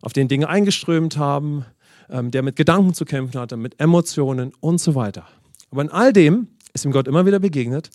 auf 0.00 0.12
den 0.12 0.28
Dinge 0.28 0.48
eingeströmt 0.48 1.16
haben, 1.16 1.64
ähm, 2.10 2.30
der 2.30 2.42
mit 2.42 2.56
Gedanken 2.56 2.94
zu 2.94 3.04
kämpfen 3.04 3.38
hatte, 3.38 3.56
mit 3.56 3.80
Emotionen 3.80 4.52
und 4.60 4.80
so 4.80 4.94
weiter. 4.94 5.26
Aber 5.70 5.82
in 5.82 5.90
all 5.90 6.12
dem 6.12 6.48
ist 6.72 6.84
ihm 6.84 6.92
Gott 6.92 7.08
immer 7.08 7.26
wieder 7.26 7.38
begegnet, 7.38 7.90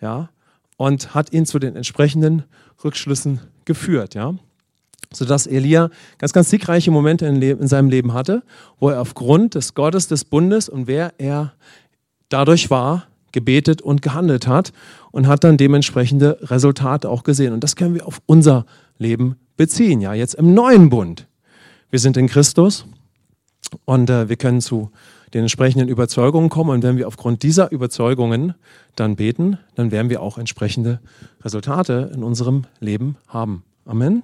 ja, 0.00 0.28
und 0.76 1.14
hat 1.14 1.32
ihn 1.32 1.46
zu 1.46 1.58
den 1.58 1.76
entsprechenden 1.76 2.44
Rückschlüssen 2.82 3.40
geführt, 3.64 4.14
ja. 4.14 4.34
sodass 5.12 5.46
Elia 5.46 5.90
ganz, 6.18 6.32
ganz 6.32 6.50
siegreiche 6.50 6.90
Momente 6.90 7.26
in, 7.26 7.66
seinem 7.68 7.88
Leben 7.88 8.12
hatte, 8.12 8.42
wo 8.78 8.88
er 8.90 9.00
aufgrund 9.00 9.54
des 9.54 9.74
Gottes 9.74 10.08
des 10.08 10.24
Bundes 10.24 10.68
und 10.68 10.86
wer 10.86 11.14
er 11.18 11.54
dadurch 12.28 12.70
war, 12.70 13.06
gebetet 13.32 13.82
und 13.82 14.00
gehandelt 14.02 14.46
hat 14.46 14.72
und 15.10 15.26
hat 15.26 15.44
dann 15.44 15.56
dementsprechende 15.56 16.38
Resultate 16.42 17.08
auch 17.08 17.24
gesehen. 17.24 17.52
Und 17.52 17.64
das 17.64 17.76
können 17.76 17.94
wir 17.94 18.06
auf 18.06 18.20
unser 18.26 18.64
Leben 18.98 19.36
beziehen, 19.56 20.00
ja, 20.00 20.14
jetzt 20.14 20.34
im 20.34 20.54
neuen 20.54 20.88
Bund. 20.88 21.26
Wir 21.90 21.98
sind 21.98 22.16
in 22.16 22.28
Christus 22.28 22.86
und 23.84 24.10
äh, 24.10 24.28
wir 24.28 24.36
können 24.36 24.60
zu 24.60 24.90
den 25.34 25.42
entsprechenden 25.42 25.88
Überzeugungen 25.88 26.48
kommen. 26.48 26.70
Und 26.70 26.82
wenn 26.84 26.96
wir 26.96 27.08
aufgrund 27.08 27.42
dieser 27.42 27.72
Überzeugungen 27.72 28.54
dann 28.94 29.16
beten, 29.16 29.58
dann 29.74 29.90
werden 29.90 30.08
wir 30.08 30.22
auch 30.22 30.38
entsprechende 30.38 31.00
Resultate 31.42 32.12
in 32.14 32.22
unserem 32.22 32.64
Leben 32.80 33.16
haben. 33.26 33.64
Amen. 33.84 34.22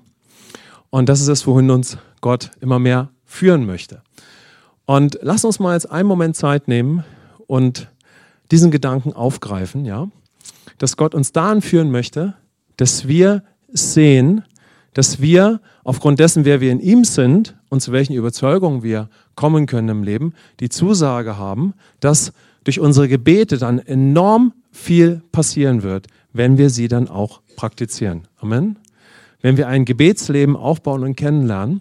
Und 0.88 1.08
das 1.08 1.20
ist 1.20 1.28
es, 1.28 1.46
wohin 1.46 1.70
uns 1.70 1.98
Gott 2.20 2.52
immer 2.60 2.78
mehr 2.78 3.10
führen 3.24 3.66
möchte. 3.66 4.02
Und 4.86 5.18
lass 5.22 5.44
uns 5.44 5.58
mal 5.58 5.74
jetzt 5.74 5.90
einen 5.90 6.08
Moment 6.08 6.36
Zeit 6.36 6.68
nehmen 6.68 7.04
und 7.46 7.88
diesen 8.50 8.70
Gedanken 8.70 9.12
aufgreifen, 9.12 9.84
ja, 9.84 10.08
dass 10.78 10.96
Gott 10.96 11.14
uns 11.14 11.32
dahin 11.32 11.62
führen 11.62 11.90
möchte, 11.90 12.34
dass 12.76 13.06
wir 13.06 13.44
sehen, 13.68 14.44
dass 14.94 15.20
wir 15.20 15.60
aufgrund 15.90 16.20
dessen, 16.20 16.44
wer 16.44 16.60
wir 16.60 16.70
in 16.70 16.78
ihm 16.78 17.02
sind 17.02 17.56
und 17.68 17.80
zu 17.80 17.90
welchen 17.90 18.12
Überzeugungen 18.12 18.84
wir 18.84 19.08
kommen 19.34 19.66
können 19.66 19.88
im 19.88 20.02
Leben, 20.04 20.34
die 20.60 20.68
Zusage 20.68 21.36
haben, 21.36 21.74
dass 21.98 22.32
durch 22.62 22.78
unsere 22.78 23.08
Gebete 23.08 23.58
dann 23.58 23.80
enorm 23.80 24.52
viel 24.70 25.20
passieren 25.32 25.82
wird, 25.82 26.06
wenn 26.32 26.58
wir 26.58 26.70
sie 26.70 26.86
dann 26.86 27.08
auch 27.08 27.40
praktizieren. 27.56 28.28
Amen. 28.38 28.78
Wenn 29.40 29.56
wir 29.56 29.66
ein 29.66 29.84
Gebetsleben 29.84 30.54
aufbauen 30.54 31.02
und 31.02 31.16
kennenlernen, 31.16 31.80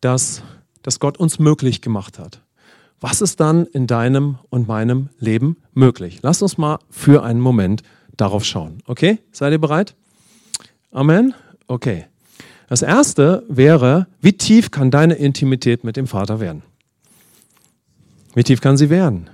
das, 0.00 0.44
das 0.82 1.00
Gott 1.00 1.18
uns 1.18 1.40
möglich 1.40 1.82
gemacht 1.82 2.20
hat. 2.20 2.40
Was 3.00 3.20
ist 3.20 3.40
dann 3.40 3.66
in 3.66 3.88
deinem 3.88 4.38
und 4.48 4.68
meinem 4.68 5.08
Leben 5.18 5.56
möglich? 5.74 6.20
Lass 6.22 6.40
uns 6.40 6.56
mal 6.56 6.78
für 6.88 7.24
einen 7.24 7.40
Moment 7.40 7.82
darauf 8.16 8.44
schauen. 8.44 8.78
Okay? 8.86 9.18
Seid 9.32 9.50
ihr 9.50 9.58
bereit? 9.58 9.96
Amen? 10.92 11.34
Okay. 11.66 12.06
Das 12.70 12.80
erste 12.80 13.42
wäre, 13.48 14.06
wie 14.22 14.32
tief 14.32 14.70
kann 14.70 14.90
deine 14.90 15.14
Intimität 15.14 15.84
mit 15.84 15.96
dem 15.96 16.06
Vater 16.06 16.40
werden? 16.40 16.62
Wie 18.34 18.44
tief 18.44 18.62
kann 18.62 18.78
sie 18.78 18.88
werden? 18.88 19.28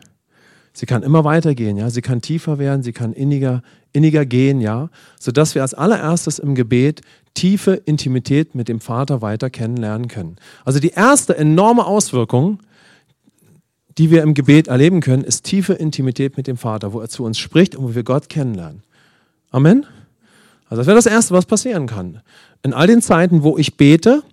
Sie 0.72 0.86
kann 0.86 1.04
immer 1.04 1.22
weitergehen, 1.22 1.76
ja. 1.76 1.88
Sie 1.90 2.02
kann 2.02 2.20
tiefer 2.20 2.58
werden, 2.58 2.82
sie 2.82 2.92
kann 2.92 3.12
inniger, 3.12 3.62
inniger 3.92 4.26
gehen, 4.26 4.60
ja. 4.60 4.88
Sodass 5.20 5.54
wir 5.54 5.62
als 5.62 5.74
allererstes 5.74 6.40
im 6.40 6.56
Gebet 6.56 7.02
tiefe 7.34 7.74
Intimität 7.74 8.54
mit 8.56 8.66
dem 8.66 8.80
Vater 8.80 9.22
weiter 9.22 9.50
kennenlernen 9.50 10.08
können. 10.08 10.36
Also 10.64 10.80
die 10.80 10.90
erste 10.90 11.36
enorme 11.36 11.86
Auswirkung 11.86 12.58
die 13.98 14.10
wir 14.10 14.22
im 14.22 14.34
Gebet 14.34 14.68
erleben 14.68 15.00
können, 15.00 15.24
ist 15.24 15.44
tiefe 15.44 15.72
Intimität 15.72 16.36
mit 16.36 16.46
dem 16.46 16.56
Vater, 16.56 16.92
wo 16.92 17.00
er 17.00 17.08
zu 17.08 17.24
uns 17.24 17.38
spricht 17.38 17.76
und 17.76 17.84
wo 17.84 17.94
wir 17.94 18.04
Gott 18.04 18.28
kennenlernen. 18.28 18.82
Amen? 19.50 19.86
Also 20.68 20.80
das 20.80 20.86
wäre 20.86 20.96
das 20.96 21.06
Erste, 21.06 21.32
was 21.32 21.46
passieren 21.46 21.86
kann. 21.86 22.20
In 22.66 22.74
all 22.74 22.88
den 22.88 23.00
Zeiten, 23.00 23.44
wo 23.44 23.56
ich 23.56 23.76
bete, 23.76 24.24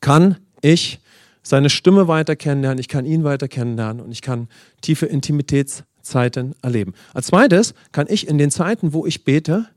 kann 0.00 0.38
ich 0.60 0.98
seine 1.44 1.70
Stimme 1.70 2.08
weiter 2.08 2.34
kennenlernen, 2.34 2.80
ich 2.80 2.88
kann 2.88 3.04
ihn 3.04 3.22
weiter 3.22 3.46
kennenlernen 3.46 4.04
und 4.04 4.10
ich 4.10 4.22
kann 4.22 4.48
tiefe 4.80 5.06
Intimitätszeiten 5.06 6.56
erleben. 6.62 6.94
Als 7.14 7.28
zweites 7.28 7.74
kann 7.92 8.08
ich 8.10 8.26
in 8.26 8.38
den 8.38 8.50
Zeiten, 8.50 8.92
wo 8.92 9.06
ich 9.06 9.22
bete, 9.22 9.68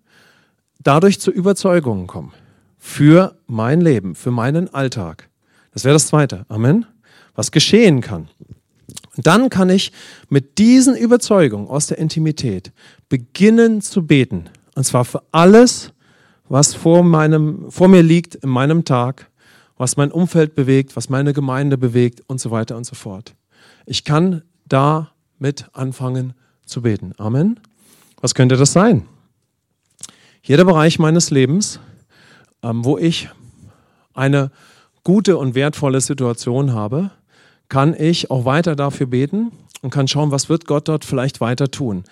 dadurch 0.79 1.19
zu 1.19 1.29
Überzeugungen 1.29 2.07
kommen. 2.07 2.33
Für 2.79 3.37
mein 3.45 3.79
Leben, 3.79 4.15
für 4.15 4.31
meinen 4.31 4.73
Alltag. 4.73 5.29
Das 5.71 5.83
wäre 5.83 5.93
das 5.93 6.07
Zweite. 6.07 6.47
Amen. 6.49 6.87
Was 7.35 7.51
geschehen 7.51 8.01
kann. 8.01 8.27
Und 9.15 9.27
dann 9.27 9.51
kann 9.51 9.69
ich 9.69 9.91
mit 10.29 10.57
diesen 10.57 10.95
Überzeugungen 10.95 11.67
aus 11.67 11.85
der 11.85 11.99
Intimität 11.99 12.71
beginnen 13.07 13.81
zu 13.81 14.07
beten. 14.07 14.45
Und 14.73 14.83
zwar 14.83 15.05
für 15.05 15.21
alles, 15.31 15.93
was 16.51 16.73
vor, 16.73 17.01
meinem, 17.03 17.71
vor 17.71 17.87
mir 17.87 18.03
liegt 18.03 18.35
in 18.35 18.49
meinem 18.49 18.83
Tag, 18.83 19.29
was 19.77 19.95
mein 19.95 20.11
Umfeld 20.11 20.53
bewegt, 20.53 20.97
was 20.97 21.07
meine 21.07 21.31
Gemeinde 21.31 21.77
bewegt 21.77 22.21
und 22.27 22.41
so 22.41 22.51
weiter 22.51 22.75
und 22.75 22.85
so 22.85 22.93
fort. 22.93 23.35
Ich 23.85 24.03
kann 24.03 24.41
da 24.67 25.11
mit 25.39 25.69
anfangen 25.71 26.33
zu 26.65 26.81
beten. 26.81 27.13
Amen. 27.17 27.57
Was 28.19 28.35
könnte 28.35 28.57
das 28.57 28.73
sein? 28.73 29.05
Jeder 30.43 30.65
Bereich 30.65 30.99
meines 30.99 31.31
Lebens, 31.31 31.79
ähm, 32.63 32.83
wo 32.83 32.97
ich 32.97 33.29
eine 34.13 34.51
gute 35.05 35.37
und 35.37 35.55
wertvolle 35.55 36.01
Situation 36.01 36.73
habe, 36.73 37.11
kann 37.69 37.95
ich 37.97 38.29
auch 38.29 38.43
weiter 38.43 38.75
dafür 38.75 39.07
beten 39.07 39.53
und 39.81 39.89
kann 39.89 40.09
schauen, 40.09 40.31
was 40.31 40.49
wird 40.49 40.67
Gott 40.67 40.89
dort 40.89 41.05
vielleicht 41.05 41.39
weiter 41.39 41.71
tun. 41.71 42.03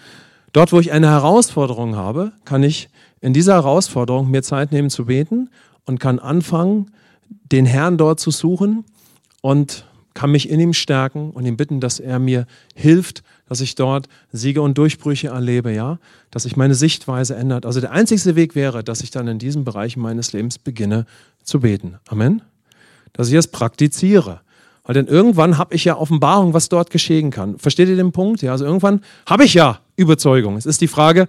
Dort, 0.54 0.72
wo 0.72 0.80
ich 0.80 0.94
eine 0.94 1.10
Herausforderung 1.10 1.98
habe, 1.98 2.32
kann 2.46 2.64
ich 2.64 2.90
in 3.22 3.34
dieser 3.34 3.54
Herausforderung 3.54 4.30
mir 4.30 4.44
Zeit 4.44 4.72
nehmen 4.72 4.90
zu 4.90 5.06
beten 5.06 5.50
und 5.86 6.00
kann 6.00 6.20
anfangen, 6.20 6.92
den 7.52 7.66
Herrn 7.66 7.98
dort 7.98 8.20
zu 8.20 8.32
suchen 8.32 8.86
und 9.42 9.86
kann 10.14 10.32
mich 10.32 10.50
in 10.50 10.60
ihm 10.60 10.74
stärken 10.74 11.32
und 11.32 11.46
ihn 11.46 11.58
bitten, 11.58 11.80
dass 11.80 12.00
er 12.00 12.20
mir 12.20 12.46
hilft, 12.76 13.24
dass 13.48 13.62
ich 13.62 13.76
dort 13.76 14.08
Siege 14.32 14.62
und 14.62 14.78
Durchbrüche 14.78 15.30
erlebe, 15.30 15.74
ja, 15.74 15.98
dass 16.32 16.44
sich 16.44 16.58
meine 16.58 16.76
Sichtweise 16.76 17.36
ändert. 17.36 17.66
Also 17.66 17.80
der 17.80 17.92
einzigste 17.92 18.36
Weg 18.36 18.56
wäre, 18.56 18.84
dass 18.84 19.02
ich 19.02 19.12
dann 19.12 19.28
in 19.28 19.40
diesem 19.40 19.64
Bereich 19.64 19.98
meines 19.98 20.34
Lebens 20.34 20.60
beginne 20.60 21.06
zu 21.44 21.62
beten. 21.62 21.96
Amen. 22.08 22.42
Dass 23.14 23.30
ich 23.30 23.36
es 23.36 23.48
praktiziere. 23.48 24.42
Weil 24.84 24.96
dann 24.96 25.08
irgendwann 25.08 25.58
habe 25.58 25.76
ich 25.76 25.86
ja 25.86 25.98
Offenbarung, 25.98 26.54
was 26.54 26.70
dort 26.70 26.90
geschehen 26.90 27.32
kann. 27.32 27.58
Versteht 27.58 27.90
ihr 27.90 27.96
den 27.96 28.12
Punkt? 28.12 28.42
Ja, 28.42 28.52
also 28.52 28.66
irgendwann 28.66 29.02
habe 29.26 29.46
ich 29.46 29.54
ja 29.54 29.80
Überzeugung. 29.96 30.58
Es 30.58 30.66
ist 30.66 30.82
die 30.82 30.88
Frage, 30.88 31.28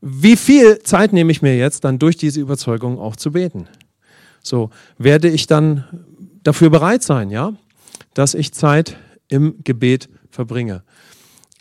wie 0.00 0.36
viel 0.36 0.78
Zeit 0.80 1.12
nehme 1.12 1.30
ich 1.32 1.42
mir 1.42 1.56
jetzt 1.56 1.84
dann 1.84 1.98
durch 1.98 2.16
diese 2.16 2.40
Überzeugung 2.40 2.98
auch 2.98 3.16
zu 3.16 3.32
beten? 3.32 3.68
So, 4.42 4.70
werde 4.98 5.28
ich 5.28 5.46
dann 5.46 5.84
dafür 6.42 6.70
bereit 6.70 7.02
sein, 7.02 7.30
ja, 7.30 7.52
dass 8.14 8.34
ich 8.34 8.52
Zeit 8.52 8.96
im 9.28 9.56
Gebet 9.62 10.08
verbringe. 10.30 10.82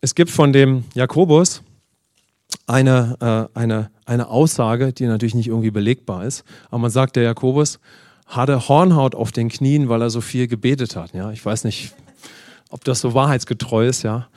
Es 0.01 0.15
gibt 0.15 0.31
von 0.31 0.53
dem 0.53 0.85
Jakobus 0.93 1.61
eine, 2.67 3.49
äh, 3.53 3.59
eine, 3.59 3.91
eine 4.05 4.29
Aussage, 4.29 4.93
die 4.93 5.05
natürlich 5.05 5.35
nicht 5.35 5.47
irgendwie 5.47 5.71
belegbar 5.71 6.25
ist, 6.25 6.43
aber 6.69 6.79
man 6.79 6.91
sagt, 6.91 7.15
der 7.15 7.23
Jakobus 7.23 7.79
hatte 8.25 8.69
Hornhaut 8.69 9.15
auf 9.15 9.31
den 9.31 9.49
Knien, 9.49 9.89
weil 9.89 10.01
er 10.01 10.09
so 10.09 10.21
viel 10.21 10.47
gebetet 10.47 10.95
hat. 10.95 11.13
Ja, 11.13 11.31
ich 11.31 11.43
weiß 11.43 11.63
nicht, 11.63 11.93
ob 12.69 12.83
das 12.83 13.01
so 13.01 13.13
wahrheitsgetreu 13.13 13.87
ist. 13.87 14.03
Ja, 14.03 14.29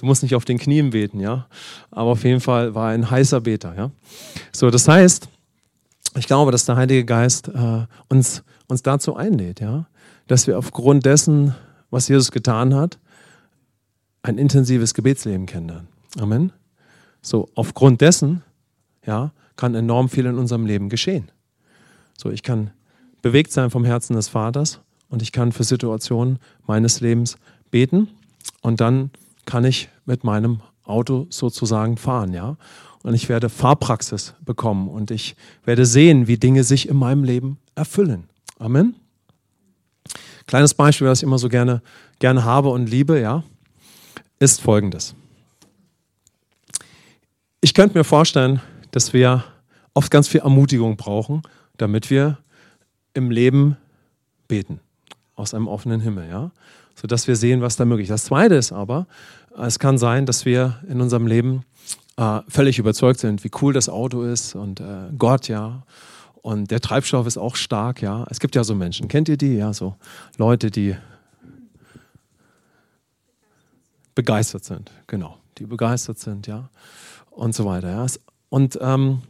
du 0.00 0.06
musst 0.06 0.22
nicht 0.22 0.34
auf 0.34 0.44
den 0.44 0.58
Knien 0.58 0.90
beten. 0.90 1.20
Ja, 1.20 1.46
aber 1.90 2.10
auf 2.10 2.24
jeden 2.24 2.40
Fall 2.40 2.74
war 2.74 2.88
er 2.90 2.94
ein 2.94 3.10
heißer 3.10 3.40
Beter. 3.40 3.74
Ja, 3.76 3.90
so 4.52 4.70
das 4.70 4.88
heißt, 4.88 5.28
ich 6.16 6.26
glaube, 6.26 6.50
dass 6.52 6.64
der 6.64 6.76
Heilige 6.76 7.04
Geist 7.04 7.48
äh, 7.48 7.86
uns 8.08 8.42
uns 8.66 8.82
dazu 8.82 9.16
einlädt. 9.16 9.60
Ja, 9.60 9.86
dass 10.26 10.46
wir 10.46 10.58
aufgrund 10.58 11.04
dessen, 11.06 11.54
was 11.90 12.08
Jesus 12.08 12.30
getan 12.30 12.74
hat, 12.74 12.98
ein 14.22 14.38
intensives 14.38 14.94
Gebetsleben 14.94 15.46
kennenlernen. 15.46 15.88
Amen. 16.18 16.52
So 17.22 17.48
aufgrund 17.54 18.00
dessen, 18.00 18.42
ja, 19.06 19.32
kann 19.56 19.74
enorm 19.74 20.08
viel 20.08 20.26
in 20.26 20.38
unserem 20.38 20.66
Leben 20.66 20.88
geschehen. 20.88 21.30
So, 22.16 22.30
ich 22.30 22.42
kann 22.42 22.70
bewegt 23.22 23.52
sein 23.52 23.70
vom 23.70 23.84
Herzen 23.84 24.14
des 24.14 24.28
Vaters 24.28 24.80
und 25.08 25.20
ich 25.20 25.32
kann 25.32 25.52
für 25.52 25.64
Situationen 25.64 26.38
meines 26.66 27.00
Lebens 27.00 27.36
beten 27.70 28.08
und 28.62 28.80
dann 28.80 29.10
kann 29.46 29.64
ich 29.64 29.88
mit 30.04 30.24
meinem 30.24 30.60
Auto 30.84 31.26
sozusagen 31.30 31.96
fahren, 31.96 32.32
ja. 32.32 32.56
Und 33.02 33.14
ich 33.14 33.28
werde 33.28 33.48
Fahrpraxis 33.48 34.34
bekommen 34.44 34.88
und 34.88 35.10
ich 35.10 35.34
werde 35.64 35.86
sehen, 35.86 36.26
wie 36.26 36.36
Dinge 36.36 36.64
sich 36.64 36.88
in 36.88 36.96
meinem 36.96 37.24
Leben 37.24 37.58
erfüllen. 37.74 38.28
Amen. 38.58 38.94
Kleines 40.46 40.74
Beispiel, 40.74 41.06
was 41.06 41.20
ich 41.20 41.22
immer 41.22 41.38
so 41.38 41.48
gerne, 41.48 41.80
gerne 42.18 42.44
habe 42.44 42.68
und 42.68 42.90
liebe, 42.90 43.18
ja, 43.20 43.42
ist 44.38 44.60
folgendes. 44.60 45.14
Ich 47.62 47.72
könnte 47.72 47.96
mir 47.96 48.04
vorstellen, 48.04 48.60
dass 48.90 49.12
wir 49.12 49.44
oft 49.94 50.10
ganz 50.10 50.28
viel 50.28 50.40
Ermutigung 50.40 50.96
brauchen 50.96 51.42
damit 51.80 52.10
wir 52.10 52.38
im 53.14 53.30
Leben 53.30 53.76
beten 54.48 54.80
aus 55.34 55.54
einem 55.54 55.68
offenen 55.68 56.00
Himmel, 56.00 56.28
ja, 56.28 56.50
sodass 57.00 57.26
wir 57.26 57.36
sehen, 57.36 57.60
was 57.60 57.76
da 57.76 57.84
möglich 57.84 58.08
ist. 58.08 58.12
Das 58.12 58.24
Zweite 58.24 58.54
ist 58.54 58.72
aber, 58.72 59.06
es 59.58 59.78
kann 59.78 59.98
sein, 59.98 60.26
dass 60.26 60.44
wir 60.44 60.80
in 60.88 61.00
unserem 61.00 61.26
Leben 61.26 61.64
äh, 62.16 62.40
völlig 62.48 62.78
überzeugt 62.78 63.20
sind, 63.20 63.44
wie 63.44 63.50
cool 63.60 63.72
das 63.72 63.88
Auto 63.88 64.22
ist 64.22 64.54
und 64.54 64.80
äh, 64.80 65.08
Gott, 65.16 65.48
ja, 65.48 65.84
und 66.42 66.70
der 66.70 66.80
Treibstoff 66.80 67.26
ist 67.26 67.36
auch 67.36 67.56
stark, 67.56 68.00
ja. 68.00 68.26
Es 68.30 68.40
gibt 68.40 68.54
ja 68.54 68.64
so 68.64 68.74
Menschen, 68.74 69.08
kennt 69.08 69.28
ihr 69.28 69.36
die? 69.36 69.56
Ja, 69.56 69.72
so 69.72 69.96
Leute, 70.38 70.70
die 70.70 70.96
begeistert 74.14 74.64
sind, 74.64 74.90
genau, 75.06 75.36
die 75.58 75.66
begeistert 75.66 76.18
sind, 76.18 76.46
ja, 76.46 76.70
und 77.30 77.54
so 77.54 77.64
weiter, 77.64 77.90
ja. 77.90 78.06
Und 78.48 78.78
ähm, 78.80 79.22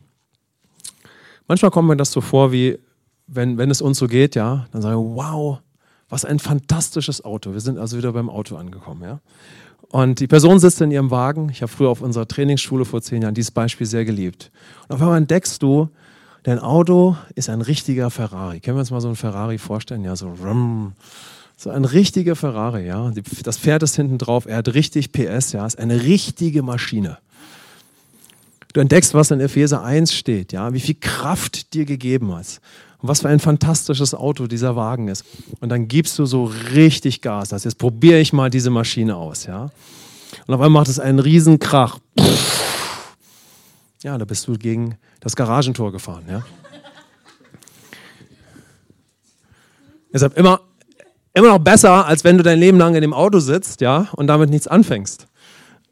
Manchmal 1.50 1.72
kommt 1.72 1.88
mir 1.88 1.96
das 1.96 2.12
so 2.12 2.20
vor, 2.20 2.52
wie 2.52 2.78
wenn, 3.26 3.58
wenn 3.58 3.72
es 3.72 3.82
uns 3.82 3.98
so 3.98 4.06
geht, 4.06 4.36
ja, 4.36 4.68
dann 4.70 4.82
sagen 4.82 5.00
wir, 5.00 5.16
wow, 5.16 5.58
was 6.10 6.24
ein 6.24 6.38
fantastisches 6.38 7.24
Auto. 7.24 7.52
Wir 7.52 7.60
sind 7.60 7.78
also 7.78 7.96
wieder 7.96 8.12
beim 8.12 8.28
Auto 8.28 8.56
angekommen, 8.56 9.02
ja. 9.02 9.20
Und 9.88 10.20
die 10.20 10.28
Person 10.28 10.60
sitzt 10.60 10.80
in 10.80 10.90
ihrem 10.90 11.10
Wagen. 11.10 11.48
Ich 11.48 11.62
habe 11.62 11.72
früher 11.72 11.88
auf 11.88 12.00
unserer 12.00 12.28
Trainingsschule 12.28 12.84
vor 12.84 13.02
zehn 13.02 13.22
Jahren 13.22 13.34
dieses 13.34 13.50
Beispiel 13.50 13.86
sehr 13.86 14.04
geliebt. 14.04 14.52
Und 14.88 14.96
auf 14.96 15.02
einmal 15.02 15.18
entdeckst 15.18 15.62
du, 15.62 15.88
dein 16.44 16.60
Auto 16.60 17.16
ist 17.34 17.48
ein 17.48 17.60
richtiger 17.60 18.10
Ferrari. 18.10 18.60
Können 18.60 18.76
wir 18.76 18.80
uns 18.80 18.92
mal 18.92 19.00
so 19.00 19.08
einen 19.08 19.16
Ferrari 19.16 19.58
vorstellen? 19.58 20.04
Ja, 20.04 20.14
so 20.14 20.28
rum. 20.28 20.92
So 21.56 21.70
ein 21.70 21.84
richtiger 21.84 22.36
Ferrari, 22.36 22.86
ja. 22.86 23.12
Das 23.42 23.58
Pferd 23.58 23.82
ist 23.82 23.96
hinten 23.96 24.18
drauf, 24.18 24.46
er 24.46 24.58
hat 24.58 24.72
richtig 24.74 25.12
PS, 25.12 25.52
ja, 25.52 25.66
ist 25.66 25.78
eine 25.78 26.02
richtige 26.02 26.62
Maschine. 26.62 27.18
Du 28.72 28.80
entdeckst, 28.80 29.14
was 29.14 29.32
in 29.32 29.40
Epheser 29.40 29.82
1 29.82 30.14
steht, 30.14 30.52
ja, 30.52 30.72
wie 30.72 30.80
viel 30.80 30.94
Kraft 30.94 31.74
dir 31.74 31.84
gegeben 31.84 32.34
hat. 32.34 32.60
Und 33.02 33.08
was 33.08 33.20
für 33.20 33.28
ein 33.28 33.40
fantastisches 33.40 34.14
Auto 34.14 34.46
dieser 34.46 34.76
Wagen 34.76 35.08
ist. 35.08 35.24
Und 35.60 35.70
dann 35.70 35.88
gibst 35.88 36.18
du 36.18 36.26
so 36.26 36.44
richtig 36.74 37.22
Gas. 37.22 37.52
Also 37.52 37.68
jetzt 37.68 37.78
probiere 37.78 38.20
ich 38.20 38.32
mal 38.32 38.50
diese 38.50 38.70
Maschine 38.70 39.16
aus, 39.16 39.46
ja. 39.46 39.70
Und 40.46 40.54
auf 40.54 40.60
einmal 40.60 40.80
macht 40.80 40.88
es 40.88 41.00
einen 41.00 41.18
riesen 41.18 41.58
Krach. 41.58 41.98
Ja, 44.02 44.16
da 44.16 44.24
bist 44.24 44.46
du 44.48 44.54
gegen 44.54 44.96
das 45.20 45.36
Garagentor 45.36 45.92
gefahren, 45.92 46.24
ja. 46.28 46.42
Deshalb 50.12 50.36
immer, 50.36 50.60
immer 51.34 51.48
noch 51.48 51.58
besser, 51.58 52.06
als 52.06 52.24
wenn 52.24 52.36
du 52.36 52.42
dein 52.42 52.58
Leben 52.58 52.78
lang 52.78 52.94
in 52.94 53.02
dem 53.02 53.14
Auto 53.14 53.38
sitzt, 53.38 53.80
ja, 53.80 54.08
und 54.12 54.26
damit 54.26 54.50
nichts 54.50 54.66
anfängst. 54.66 55.26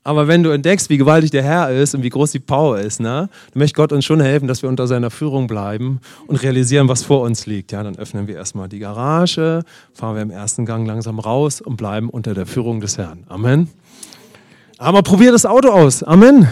Aber 0.09 0.27
wenn 0.27 0.43
du 0.43 0.49
entdeckst, 0.49 0.89
wie 0.89 0.97
gewaltig 0.97 1.33
der 1.33 1.43
Herr 1.43 1.71
ist 1.71 1.95
und 1.95 2.03
wie 2.03 2.09
groß 2.09 2.33
die 2.33 2.39
Power 2.39 2.79
ist, 2.79 2.99
ne, 2.99 3.29
dann 3.53 3.59
möchte 3.59 3.77
Gott 3.77 3.93
uns 3.93 4.07
schon 4.07 4.23
helfen, 4.23 4.49
dass 4.49 4.63
wir 4.63 4.71
unter 4.71 4.87
seiner 4.87 5.11
Führung 5.11 5.49
bleiben 5.49 6.01
und 6.27 6.43
realisieren, 6.43 6.89
was 6.89 7.03
vor 7.03 7.21
uns 7.21 7.45
liegt. 7.45 7.73
Ja, 7.73 7.83
dann 7.83 7.99
öffnen 7.99 8.27
wir 8.27 8.35
erstmal 8.35 8.71
die 8.71 8.79
Garage, 8.79 9.65
fahren 9.93 10.15
wir 10.15 10.23
im 10.23 10.31
ersten 10.31 10.65
Gang 10.65 10.87
langsam 10.87 11.19
raus 11.19 11.61
und 11.61 11.77
bleiben 11.77 12.09
unter 12.09 12.33
der 12.33 12.47
Führung 12.47 12.81
des 12.81 12.97
Herrn. 12.97 13.25
Amen. 13.29 13.69
Aber 14.79 15.03
probier 15.03 15.31
das 15.31 15.45
Auto 15.45 15.69
aus. 15.69 16.03
Amen. 16.03 16.49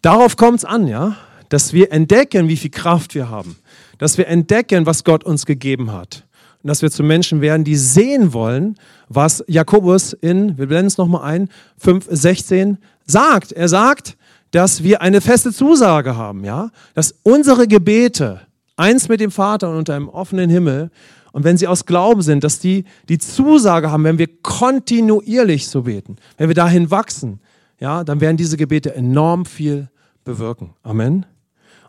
Darauf 0.00 0.36
kommt 0.36 0.58
es 0.58 0.64
an, 0.64 0.86
ja, 0.86 1.16
dass 1.48 1.72
wir 1.72 1.90
entdecken, 1.90 2.46
wie 2.46 2.56
viel 2.56 2.70
Kraft 2.70 3.16
wir 3.16 3.30
haben, 3.30 3.56
dass 3.98 4.16
wir 4.16 4.28
entdecken, 4.28 4.86
was 4.86 5.02
Gott 5.02 5.24
uns 5.24 5.44
gegeben 5.44 5.90
hat 5.90 6.22
und 6.64 6.68
dass 6.68 6.80
wir 6.80 6.90
zu 6.90 7.02
Menschen 7.02 7.42
werden, 7.42 7.62
die 7.62 7.76
sehen 7.76 8.32
wollen, 8.32 8.76
was 9.10 9.44
Jakobus 9.46 10.14
in, 10.14 10.56
wir 10.56 10.66
blenden 10.66 10.86
es 10.86 10.96
nochmal 10.96 11.22
ein, 11.30 11.50
5,16 11.84 12.78
sagt. 13.06 13.52
Er 13.52 13.68
sagt, 13.68 14.16
dass 14.50 14.82
wir 14.82 15.02
eine 15.02 15.20
feste 15.20 15.52
Zusage 15.52 16.16
haben, 16.16 16.42
ja, 16.42 16.70
dass 16.94 17.14
unsere 17.22 17.68
Gebete 17.68 18.40
eins 18.76 19.10
mit 19.10 19.20
dem 19.20 19.30
Vater 19.30 19.68
und 19.68 19.76
unter 19.76 19.94
einem 19.94 20.08
offenen 20.08 20.48
Himmel 20.48 20.90
und 21.32 21.44
wenn 21.44 21.58
sie 21.58 21.66
aus 21.66 21.84
Glauben 21.84 22.22
sind, 22.22 22.44
dass 22.44 22.60
die 22.60 22.84
die 23.10 23.18
Zusage 23.18 23.90
haben, 23.90 24.04
wenn 24.04 24.18
wir 24.18 24.28
kontinuierlich 24.40 25.68
so 25.68 25.82
beten, 25.82 26.16
wenn 26.38 26.48
wir 26.48 26.54
dahin 26.54 26.90
wachsen, 26.90 27.40
ja, 27.78 28.04
dann 28.04 28.22
werden 28.22 28.38
diese 28.38 28.56
Gebete 28.56 28.94
enorm 28.94 29.44
viel 29.44 29.90
bewirken. 30.24 30.70
Amen. 30.82 31.26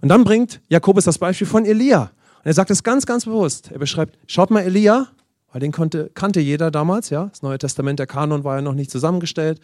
Und 0.01 0.09
dann 0.09 0.25
bringt 0.25 0.59
Jakobus 0.67 1.05
das 1.05 1.17
Beispiel 1.17 1.47
von 1.47 1.63
Elia. 1.63 2.11
Und 2.45 2.49
er 2.49 2.53
sagt 2.53 2.69
es 2.69 2.83
ganz, 2.83 3.07
ganz 3.07 3.25
bewusst. 3.25 3.71
Er 3.71 3.79
beschreibt, 3.79 4.19
schaut 4.27 4.51
mal 4.51 4.59
Elia, 4.61 5.07
weil 5.51 5.61
den 5.61 5.71
konnte, 5.71 6.11
kannte 6.13 6.39
jeder 6.39 6.69
damals, 6.69 7.09
ja. 7.09 7.25
Das 7.25 7.41
Neue 7.41 7.57
Testament, 7.57 7.97
der 7.97 8.05
Kanon 8.05 8.43
war 8.43 8.57
ja 8.57 8.61
noch 8.61 8.75
nicht 8.75 8.91
zusammengestellt. 8.91 9.59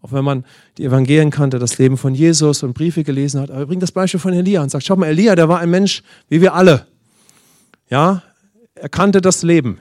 Auch 0.00 0.12
wenn 0.12 0.24
man 0.24 0.44
die 0.78 0.84
Evangelien 0.84 1.32
kannte, 1.32 1.58
das 1.58 1.76
Leben 1.78 1.96
von 1.96 2.14
Jesus 2.14 2.62
und 2.62 2.72
Briefe 2.72 3.02
gelesen 3.02 3.40
hat. 3.40 3.50
Aber 3.50 3.58
er 3.58 3.66
bringt 3.66 3.82
das 3.82 3.90
Beispiel 3.90 4.20
von 4.20 4.32
Elia 4.32 4.62
und 4.62 4.70
sagt, 4.70 4.84
schaut 4.84 5.00
mal, 5.00 5.08
Elia, 5.08 5.34
der 5.34 5.48
war 5.48 5.58
ein 5.58 5.70
Mensch 5.70 6.04
wie 6.28 6.40
wir 6.40 6.54
alle. 6.54 6.86
Ja, 7.88 8.22
er 8.76 8.88
kannte 8.88 9.20
das 9.20 9.42
Leben. 9.42 9.80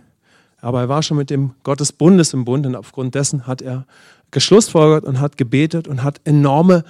Aber 0.60 0.82
er 0.82 0.90
war 0.90 1.04
schon 1.04 1.18
mit 1.18 1.30
dem 1.30 1.52
Gott 1.62 1.80
des 1.80 1.92
Bundes 1.92 2.34
im 2.34 2.46
Bund 2.46 2.66
und 2.66 2.76
aufgrund 2.76 3.14
dessen 3.14 3.46
hat 3.46 3.62
er 3.62 3.86
geschlussfolgert 4.32 5.04
und 5.06 5.20
hat 5.20 5.38
gebetet 5.38 5.88
und 5.88 6.02
hat 6.04 6.20
enorme 6.24 6.84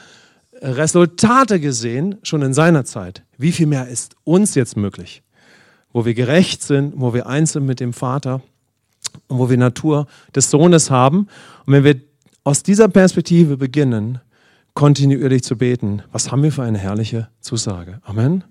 Resultate 0.62 1.60
gesehen, 1.60 2.16
schon 2.24 2.44
in 2.44 2.54
seiner 2.54 2.86
Zeit. 2.86 3.24
Wie 3.38 3.52
viel 3.52 3.68
mehr 3.68 3.90
ist 3.90 4.16
uns 4.24 4.56
jetzt 4.56 4.78
möglich? 4.78 5.22
Wo 5.92 6.06
wir 6.06 6.14
gerecht 6.14 6.62
sind, 6.62 6.94
wo 6.96 7.14
wir 7.14 7.28
eins 7.28 7.54
sind 7.54 7.66
mit 7.66 7.80
dem 7.80 7.94
Vater 7.94 8.42
und 9.28 9.40
wo 9.40 9.50
wir 9.50 9.58
Natur 9.58 10.08
des 10.36 10.50
Sohnes 10.52 10.92
haben. 10.92 11.28
Und 11.66 11.74
wenn 11.74 11.84
wir 11.84 11.96
aus 12.44 12.64
dieser 12.64 12.88
Perspektive 12.88 13.58
beginnen, 13.58 14.20
kontinuierlich 14.74 15.44
zu 15.44 15.58
beten, 15.58 16.04
was 16.12 16.32
haben 16.32 16.44
wir 16.44 16.52
für 16.52 16.64
eine 16.64 16.78
herrliche 16.78 17.30
Zusage? 17.42 18.00
Amen. 18.04 18.44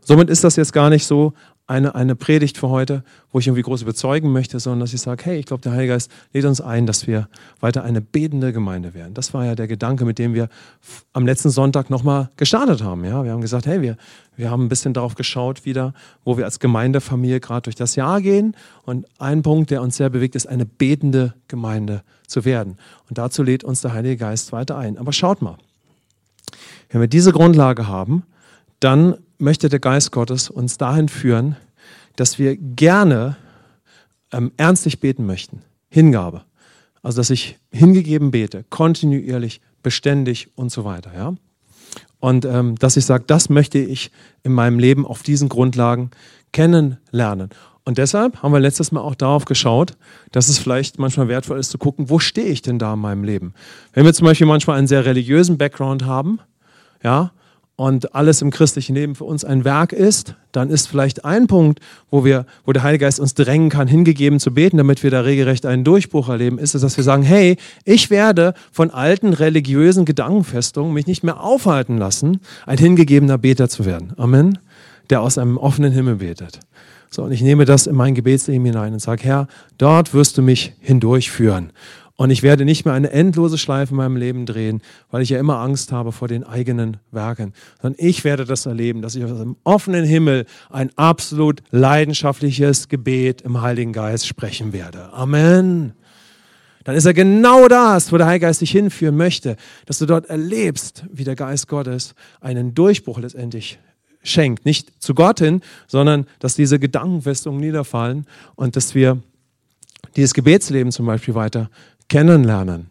Somit 0.00 0.30
ist 0.30 0.44
das 0.44 0.56
jetzt 0.56 0.72
gar 0.72 0.88
nicht 0.88 1.06
so 1.06 1.32
eine, 1.68 1.96
eine 1.96 2.14
Predigt 2.14 2.58
für 2.58 2.68
heute, 2.68 3.02
wo 3.32 3.40
ich 3.40 3.48
irgendwie 3.48 3.62
groß 3.62 3.82
überzeugen 3.82 4.30
möchte, 4.30 4.60
sondern 4.60 4.80
dass 4.80 4.94
ich 4.94 5.00
sage, 5.00 5.24
hey, 5.24 5.38
ich 5.38 5.46
glaube, 5.46 5.62
der 5.62 5.72
Heilige 5.72 5.94
Geist 5.94 6.10
lädt 6.32 6.44
uns 6.44 6.60
ein, 6.60 6.86
dass 6.86 7.08
wir 7.08 7.28
weiter 7.58 7.82
eine 7.82 8.00
betende 8.00 8.52
Gemeinde 8.52 8.94
werden. 8.94 9.14
Das 9.14 9.34
war 9.34 9.44
ja 9.44 9.56
der 9.56 9.66
Gedanke, 9.66 10.04
mit 10.04 10.18
dem 10.18 10.32
wir 10.32 10.48
am 11.12 11.26
letzten 11.26 11.50
Sonntag 11.50 11.90
nochmal 11.90 12.30
gestartet 12.36 12.84
haben. 12.84 13.04
Ja? 13.04 13.24
Wir 13.24 13.32
haben 13.32 13.40
gesagt, 13.40 13.66
hey, 13.66 13.82
wir, 13.82 13.96
wir 14.36 14.50
haben 14.50 14.66
ein 14.66 14.68
bisschen 14.68 14.94
darauf 14.94 15.16
geschaut 15.16 15.64
wieder, 15.64 15.92
wo 16.24 16.36
wir 16.38 16.44
als 16.44 16.60
Gemeindefamilie 16.60 17.40
gerade 17.40 17.62
durch 17.62 17.76
das 17.76 17.96
Jahr 17.96 18.20
gehen. 18.20 18.54
Und 18.84 19.06
ein 19.18 19.42
Punkt, 19.42 19.70
der 19.72 19.82
uns 19.82 19.96
sehr 19.96 20.08
bewegt, 20.08 20.36
ist, 20.36 20.46
eine 20.46 20.66
betende 20.66 21.34
Gemeinde 21.48 22.02
zu 22.28 22.44
werden. 22.44 22.76
Und 23.08 23.18
dazu 23.18 23.42
lädt 23.42 23.64
uns 23.64 23.80
der 23.80 23.92
Heilige 23.92 24.18
Geist 24.18 24.52
weiter 24.52 24.78
ein. 24.78 24.98
Aber 24.98 25.12
schaut 25.12 25.42
mal, 25.42 25.56
wenn 26.90 27.00
wir 27.00 27.08
diese 27.08 27.32
Grundlage 27.32 27.88
haben, 27.88 28.22
dann 28.78 29.16
möchte 29.38 29.68
der 29.68 29.80
Geist 29.80 30.12
Gottes 30.12 30.50
uns 30.50 30.78
dahin 30.78 31.08
führen, 31.08 31.56
dass 32.16 32.38
wir 32.38 32.56
gerne 32.56 33.36
ähm, 34.32 34.52
ernstlich 34.56 35.00
beten 35.00 35.26
möchten. 35.26 35.62
Hingabe. 35.88 36.42
Also, 37.02 37.20
dass 37.20 37.30
ich 37.30 37.58
hingegeben 37.70 38.30
bete, 38.30 38.64
kontinuierlich, 38.68 39.60
beständig 39.82 40.48
und 40.56 40.72
so 40.72 40.84
weiter. 40.84 41.12
Ja? 41.14 41.34
Und 42.18 42.44
ähm, 42.44 42.74
dass 42.76 42.96
ich 42.96 43.04
sage, 43.04 43.24
das 43.26 43.48
möchte 43.48 43.78
ich 43.78 44.10
in 44.42 44.52
meinem 44.52 44.78
Leben 44.78 45.06
auf 45.06 45.22
diesen 45.22 45.48
Grundlagen 45.48 46.10
kennenlernen. 46.52 47.50
Und 47.84 47.98
deshalb 47.98 48.42
haben 48.42 48.52
wir 48.52 48.58
letztes 48.58 48.90
Mal 48.90 49.00
auch 49.00 49.14
darauf 49.14 49.44
geschaut, 49.44 49.96
dass 50.32 50.48
es 50.48 50.58
vielleicht 50.58 50.98
manchmal 50.98 51.28
wertvoll 51.28 51.60
ist 51.60 51.70
zu 51.70 51.78
gucken, 51.78 52.10
wo 52.10 52.18
stehe 52.18 52.48
ich 52.48 52.62
denn 52.62 52.80
da 52.80 52.94
in 52.94 52.98
meinem 52.98 53.22
Leben? 53.22 53.54
Wenn 53.92 54.04
wir 54.04 54.12
zum 54.12 54.24
Beispiel 54.24 54.48
manchmal 54.48 54.76
einen 54.76 54.88
sehr 54.88 55.04
religiösen 55.04 55.56
Background 55.56 56.04
haben, 56.04 56.40
ja, 57.04 57.30
und 57.76 58.14
alles 58.14 58.40
im 58.40 58.50
christlichen 58.50 58.94
Leben 58.94 59.14
für 59.14 59.24
uns 59.24 59.44
ein 59.44 59.64
Werk 59.64 59.92
ist, 59.92 60.34
dann 60.52 60.70
ist 60.70 60.88
vielleicht 60.88 61.26
ein 61.26 61.46
Punkt, 61.46 61.80
wo, 62.10 62.24
wir, 62.24 62.46
wo 62.64 62.72
der 62.72 62.82
Heilige 62.82 63.04
Geist 63.04 63.20
uns 63.20 63.34
drängen 63.34 63.68
kann, 63.68 63.86
hingegeben 63.86 64.40
zu 64.40 64.52
beten, 64.54 64.78
damit 64.78 65.02
wir 65.02 65.10
da 65.10 65.20
regelrecht 65.20 65.66
einen 65.66 65.84
Durchbruch 65.84 66.30
erleben, 66.30 66.58
ist 66.58 66.74
es, 66.74 66.80
dass 66.80 66.96
wir 66.96 67.04
sagen, 67.04 67.22
hey, 67.22 67.58
ich 67.84 68.08
werde 68.08 68.54
von 68.72 68.90
alten 68.90 69.34
religiösen 69.34 70.06
Gedankenfestungen 70.06 70.94
mich 70.94 71.06
nicht 71.06 71.22
mehr 71.22 71.40
aufhalten 71.40 71.98
lassen, 71.98 72.40
ein 72.64 72.78
hingegebener 72.78 73.36
Beter 73.36 73.68
zu 73.68 73.84
werden. 73.84 74.14
Amen. 74.16 74.58
Der 75.10 75.20
aus 75.20 75.36
einem 75.36 75.58
offenen 75.58 75.92
Himmel 75.92 76.16
betet. 76.16 76.60
So, 77.10 77.22
und 77.22 77.32
ich 77.32 77.42
nehme 77.42 77.66
das 77.66 77.86
in 77.86 77.94
mein 77.94 78.14
Gebetsleben 78.14 78.64
hinein 78.64 78.94
und 78.94 78.98
sage, 78.98 79.22
Herr, 79.24 79.48
dort 79.78 80.12
wirst 80.14 80.38
du 80.38 80.42
mich 80.42 80.72
hindurchführen. 80.80 81.70
Und 82.16 82.30
ich 82.30 82.42
werde 82.42 82.64
nicht 82.64 82.86
mehr 82.86 82.94
eine 82.94 83.10
endlose 83.10 83.58
Schleife 83.58 83.92
in 83.92 83.98
meinem 83.98 84.16
Leben 84.16 84.46
drehen, 84.46 84.80
weil 85.10 85.20
ich 85.20 85.28
ja 85.28 85.38
immer 85.38 85.58
Angst 85.58 85.92
habe 85.92 86.12
vor 86.12 86.28
den 86.28 86.44
eigenen 86.44 86.96
Werken, 87.10 87.52
sondern 87.80 88.02
ich 88.04 88.24
werde 88.24 88.46
das 88.46 88.64
erleben, 88.64 89.02
dass 89.02 89.14
ich 89.14 89.24
aus 89.24 89.38
dem 89.38 89.56
offenen 89.64 90.06
Himmel 90.06 90.46
ein 90.70 90.90
absolut 90.96 91.62
leidenschaftliches 91.70 92.88
Gebet 92.88 93.42
im 93.42 93.60
Heiligen 93.60 93.92
Geist 93.92 94.26
sprechen 94.26 94.72
werde. 94.72 95.12
Amen. 95.12 95.92
Dann 96.84 96.96
ist 96.96 97.04
er 97.04 97.14
genau 97.14 97.68
das, 97.68 98.12
wo 98.12 98.16
der 98.16 98.26
Heilige 98.26 98.46
Geist 98.46 98.62
dich 98.62 98.70
hinführen 98.70 99.16
möchte, 99.16 99.56
dass 99.84 99.98
du 99.98 100.06
dort 100.06 100.26
erlebst, 100.26 101.04
wie 101.12 101.24
der 101.24 101.36
Geist 101.36 101.68
Gottes 101.68 102.14
einen 102.40 102.74
Durchbruch 102.74 103.18
letztendlich 103.18 103.78
schenkt. 104.22 104.64
Nicht 104.64 105.02
zu 105.02 105.14
Gott 105.14 105.40
hin, 105.40 105.60
sondern 105.86 106.26
dass 106.38 106.54
diese 106.54 106.78
Gedankenfestungen 106.78 107.60
niederfallen 107.60 108.24
und 108.54 108.76
dass 108.76 108.94
wir 108.94 109.20
dieses 110.14 110.32
Gebetsleben 110.32 110.92
zum 110.92 111.06
Beispiel 111.06 111.34
weiter 111.34 111.70
kennenlernen. 112.08 112.90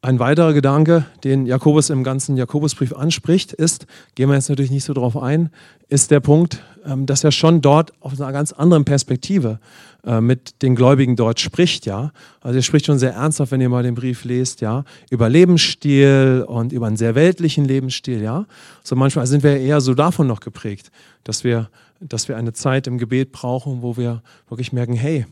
Ein 0.00 0.20
weiterer 0.20 0.52
Gedanke, 0.52 1.06
den 1.24 1.44
Jakobus 1.44 1.90
im 1.90 2.04
ganzen 2.04 2.36
Jakobusbrief 2.36 2.92
anspricht, 2.92 3.52
ist, 3.52 3.86
gehen 4.14 4.28
wir 4.28 4.36
jetzt 4.36 4.48
natürlich 4.48 4.70
nicht 4.70 4.84
so 4.84 4.92
drauf 4.92 5.16
ein, 5.16 5.50
ist 5.88 6.12
der 6.12 6.20
Punkt, 6.20 6.62
ähm, 6.86 7.04
dass 7.04 7.24
er 7.24 7.32
schon 7.32 7.62
dort 7.62 7.92
aus 7.98 8.20
einer 8.20 8.30
ganz 8.30 8.52
anderen 8.52 8.84
Perspektive 8.84 9.58
äh, 10.06 10.20
mit 10.20 10.62
den 10.62 10.76
Gläubigen 10.76 11.16
dort 11.16 11.40
spricht, 11.40 11.84
ja. 11.84 12.12
Also 12.40 12.58
er 12.58 12.62
spricht 12.62 12.86
schon 12.86 13.00
sehr 13.00 13.14
ernsthaft, 13.14 13.50
wenn 13.50 13.60
ihr 13.60 13.68
mal 13.68 13.82
den 13.82 13.96
Brief 13.96 14.24
lest, 14.24 14.60
ja, 14.60 14.84
über 15.10 15.28
Lebensstil 15.28 16.44
und 16.46 16.72
über 16.72 16.86
einen 16.86 16.96
sehr 16.96 17.16
weltlichen 17.16 17.64
Lebensstil, 17.64 18.22
ja. 18.22 18.46
So 18.84 18.94
manchmal 18.94 19.26
sind 19.26 19.42
wir 19.42 19.58
eher 19.58 19.80
so 19.80 19.94
davon 19.94 20.28
noch 20.28 20.38
geprägt, 20.38 20.92
dass 21.24 21.42
wir, 21.42 21.70
dass 21.98 22.28
wir 22.28 22.36
eine 22.36 22.52
Zeit 22.52 22.86
im 22.86 22.98
Gebet 22.98 23.32
brauchen, 23.32 23.82
wo 23.82 23.96
wir 23.96 24.22
wirklich 24.48 24.72
merken, 24.72 24.94
hey, 24.94 25.26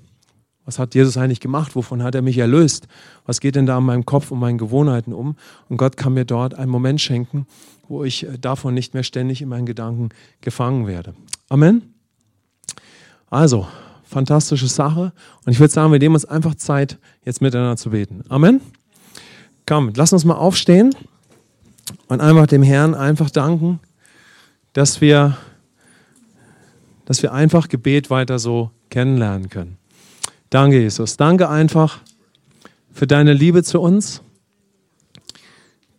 was 0.66 0.79
hat 0.81 0.94
Jesus 0.94 1.16
eigentlich 1.16 1.40
gemacht? 1.40 1.76
Wovon 1.76 2.02
hat 2.02 2.14
er 2.14 2.22
mich 2.22 2.37
erlöst? 2.37 2.88
Was 3.24 3.40
geht 3.40 3.55
denn 3.55 3.66
da 3.66 3.79
in 3.79 3.85
meinem 3.85 4.05
Kopf 4.05 4.33
und 4.33 4.40
meinen 4.40 4.59
Gewohnheiten 4.59 5.14
um? 5.14 5.37
Und 5.68 5.76
Gott 5.79 5.96
kann 5.96 6.12
mir 6.12 6.24
dort 6.24 6.55
einen 6.55 6.70
Moment 6.70 7.00
schenken, 7.00 7.46
wo 7.88 8.05
ich 8.05 8.26
äh, 8.26 8.37
davon 8.38 8.74
nicht 8.74 8.92
mehr 8.92 9.05
ständig 9.05 9.40
in 9.40 9.48
meinen 9.48 9.64
Gedanken 9.64 10.11
gefangen 10.40 10.87
werde. 10.87 11.14
Amen. 11.48 11.94
Also, 13.31 13.66
fantastische 14.05 14.66
Sache. 14.66 15.12
Und 15.44 15.52
ich 15.52 15.61
würde 15.61 15.72
sagen, 15.72 15.92
wir 15.92 16.00
nehmen 16.00 16.16
uns 16.16 16.24
einfach 16.24 16.57
Zeit, 16.57 16.98
jetzt 17.24 17.40
miteinander 17.40 17.76
zu 17.76 17.90
beten. 17.90 18.24
Amen. 18.29 18.61
Komm, 19.66 19.92
lass 19.94 20.12
uns 20.12 20.24
mal 20.24 20.35
aufstehen 20.35 20.94
und 22.09 22.20
einfach 22.20 22.46
dem 22.48 22.64
Herrn 22.64 22.94
einfach 22.94 23.31
danken, 23.31 23.79
dass 24.72 25.00
wir, 25.00 25.37
dass 27.05 27.22
wir 27.22 27.33
einfach 27.33 27.68
Gebet 27.68 28.11
weiter 28.11 28.40
so 28.40 28.70
kennenlernen 28.90 29.48
können. 29.48 29.79
Danke, 30.50 30.80
Jesus. 30.80 31.16
Danke 31.16 31.48
einfach 31.48 32.00
für 32.92 33.06
deine 33.06 33.32
Liebe 33.32 33.62
zu 33.62 33.80
uns. 33.80 34.22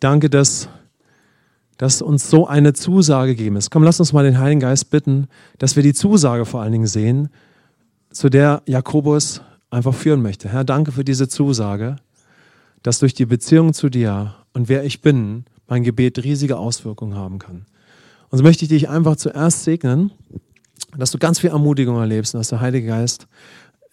Danke, 0.00 0.30
dass, 0.30 0.68
dass 1.76 2.02
uns 2.02 2.30
so 2.30 2.46
eine 2.46 2.72
Zusage 2.72 3.34
gegeben 3.34 3.56
ist. 3.56 3.70
Komm, 3.70 3.82
lass 3.82 4.00
uns 4.00 4.12
mal 4.12 4.24
den 4.24 4.38
Heiligen 4.38 4.60
Geist 4.60 4.90
bitten, 4.90 5.28
dass 5.58 5.76
wir 5.76 5.82
die 5.82 5.94
Zusage 5.94 6.44
vor 6.44 6.62
allen 6.62 6.72
Dingen 6.72 6.86
sehen, 6.86 7.28
zu 8.10 8.30
der 8.30 8.62
Jakobus 8.66 9.42
einfach 9.70 9.94
führen 9.94 10.22
möchte. 10.22 10.48
Herr, 10.48 10.64
danke 10.64 10.92
für 10.92 11.04
diese 11.04 11.28
Zusage, 11.28 11.96
dass 12.82 13.00
durch 13.00 13.14
die 13.14 13.26
Beziehung 13.26 13.74
zu 13.74 13.90
dir 13.90 14.34
und 14.54 14.68
wer 14.68 14.84
ich 14.84 15.02
bin, 15.02 15.44
mein 15.66 15.82
Gebet 15.82 16.24
riesige 16.24 16.56
Auswirkungen 16.56 17.14
haben 17.14 17.38
kann. 17.38 17.66
Und 18.30 18.38
so 18.38 18.44
möchte 18.44 18.64
ich 18.64 18.70
dich 18.70 18.88
einfach 18.88 19.16
zuerst 19.16 19.64
segnen, 19.64 20.10
dass 20.96 21.10
du 21.10 21.18
ganz 21.18 21.38
viel 21.38 21.50
Ermutigung 21.50 21.98
erlebst 21.98 22.34
und 22.34 22.40
dass 22.40 22.48
der 22.48 22.60
Heilige 22.60 22.86
Geist 22.86 23.26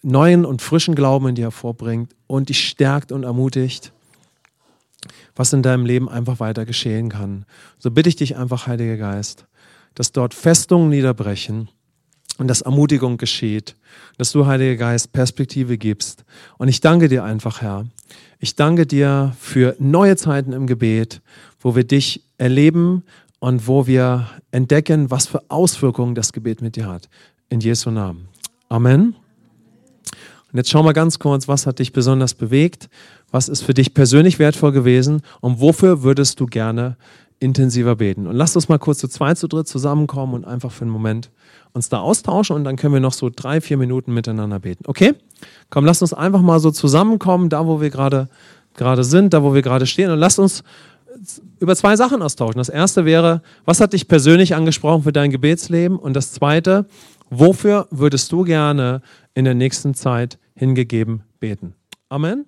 neuen 0.02 0.44
und 0.44 0.62
frischen 0.62 0.94
Glauben 0.94 1.28
in 1.28 1.34
dir 1.34 1.46
hervorbringt 1.46 2.14
und 2.26 2.48
dich 2.48 2.68
stärkt 2.68 3.12
und 3.12 3.24
ermutigt, 3.24 3.92
was 5.34 5.52
in 5.52 5.62
deinem 5.62 5.86
Leben 5.86 6.08
einfach 6.08 6.40
weiter 6.40 6.64
geschehen 6.64 7.08
kann. 7.08 7.44
So 7.78 7.90
bitte 7.90 8.08
ich 8.08 8.16
dich 8.16 8.36
einfach, 8.36 8.66
Heiliger 8.66 8.96
Geist, 8.96 9.46
dass 9.94 10.12
dort 10.12 10.34
Festungen 10.34 10.88
niederbrechen 10.88 11.68
und 12.38 12.48
dass 12.48 12.62
Ermutigung 12.62 13.16
geschieht, 13.16 13.76
dass 14.18 14.32
du, 14.32 14.46
Heiliger 14.46 14.76
Geist, 14.76 15.12
Perspektive 15.12 15.78
gibst. 15.78 16.24
Und 16.58 16.68
ich 16.68 16.80
danke 16.80 17.08
dir 17.08 17.24
einfach, 17.24 17.62
Herr. 17.62 17.86
Ich 18.38 18.54
danke 18.54 18.86
dir 18.86 19.34
für 19.38 19.76
neue 19.78 20.16
Zeiten 20.16 20.52
im 20.52 20.66
Gebet, 20.66 21.22
wo 21.60 21.74
wir 21.74 21.84
dich 21.84 22.22
erleben 22.38 23.02
und 23.38 23.66
wo 23.66 23.86
wir 23.86 24.28
entdecken, 24.50 25.10
was 25.10 25.26
für 25.26 25.42
Auswirkungen 25.48 26.14
das 26.14 26.32
Gebet 26.32 26.62
mit 26.62 26.76
dir 26.76 26.86
hat. 26.86 27.08
In 27.48 27.60
Jesu 27.60 27.90
Namen. 27.90 28.28
Amen. 28.68 29.25
Und 30.52 30.58
jetzt 30.58 30.70
schau 30.70 30.82
mal 30.82 30.92
ganz 30.92 31.18
kurz, 31.18 31.48
was 31.48 31.66
hat 31.66 31.78
dich 31.78 31.92
besonders 31.92 32.34
bewegt? 32.34 32.88
Was 33.30 33.48
ist 33.48 33.62
für 33.62 33.74
dich 33.74 33.94
persönlich 33.94 34.38
wertvoll 34.38 34.72
gewesen? 34.72 35.22
Und 35.40 35.60
wofür 35.60 36.02
würdest 36.02 36.40
du 36.40 36.46
gerne 36.46 36.96
intensiver 37.40 37.96
beten? 37.96 38.26
Und 38.26 38.36
lass 38.36 38.56
uns 38.56 38.68
mal 38.68 38.78
kurz 38.78 38.98
zu 38.98 39.08
zweit, 39.08 39.38
zu 39.38 39.48
dritt 39.48 39.68
zusammenkommen 39.68 40.34
und 40.34 40.44
einfach 40.44 40.70
für 40.70 40.82
einen 40.82 40.92
Moment 40.92 41.30
uns 41.72 41.88
da 41.90 41.98
austauschen 41.98 42.56
und 42.56 42.64
dann 42.64 42.76
können 42.76 42.94
wir 42.94 43.00
noch 43.00 43.12
so 43.12 43.30
drei, 43.34 43.60
vier 43.60 43.76
Minuten 43.76 44.14
miteinander 44.14 44.58
beten. 44.58 44.84
Okay? 44.86 45.14
Komm, 45.68 45.84
lass 45.84 46.00
uns 46.00 46.14
einfach 46.14 46.40
mal 46.40 46.58
so 46.58 46.70
zusammenkommen, 46.70 47.50
da 47.50 47.66
wo 47.66 47.80
wir 47.80 47.90
gerade 47.90 48.28
gerade 48.76 49.04
sind, 49.04 49.34
da 49.34 49.42
wo 49.42 49.54
wir 49.54 49.62
gerade 49.62 49.86
stehen 49.86 50.10
und 50.10 50.18
lass 50.18 50.38
uns 50.38 50.62
über 51.58 51.74
zwei 51.74 51.96
Sachen 51.96 52.22
austauschen. 52.22 52.58
Das 52.58 52.68
erste 52.68 53.04
wäre, 53.04 53.42
was 53.64 53.80
hat 53.80 53.94
dich 53.94 54.06
persönlich 54.06 54.54
angesprochen 54.54 55.02
für 55.02 55.12
dein 55.12 55.30
Gebetsleben? 55.30 55.98
Und 55.98 56.14
das 56.14 56.32
zweite, 56.32 56.86
wofür 57.30 57.88
würdest 57.90 58.30
du 58.32 58.44
gerne 58.44 59.00
in 59.36 59.44
der 59.44 59.54
nächsten 59.54 59.94
Zeit 59.94 60.38
hingegeben 60.54 61.22
beten? 61.38 61.74
Amen. 62.08 62.46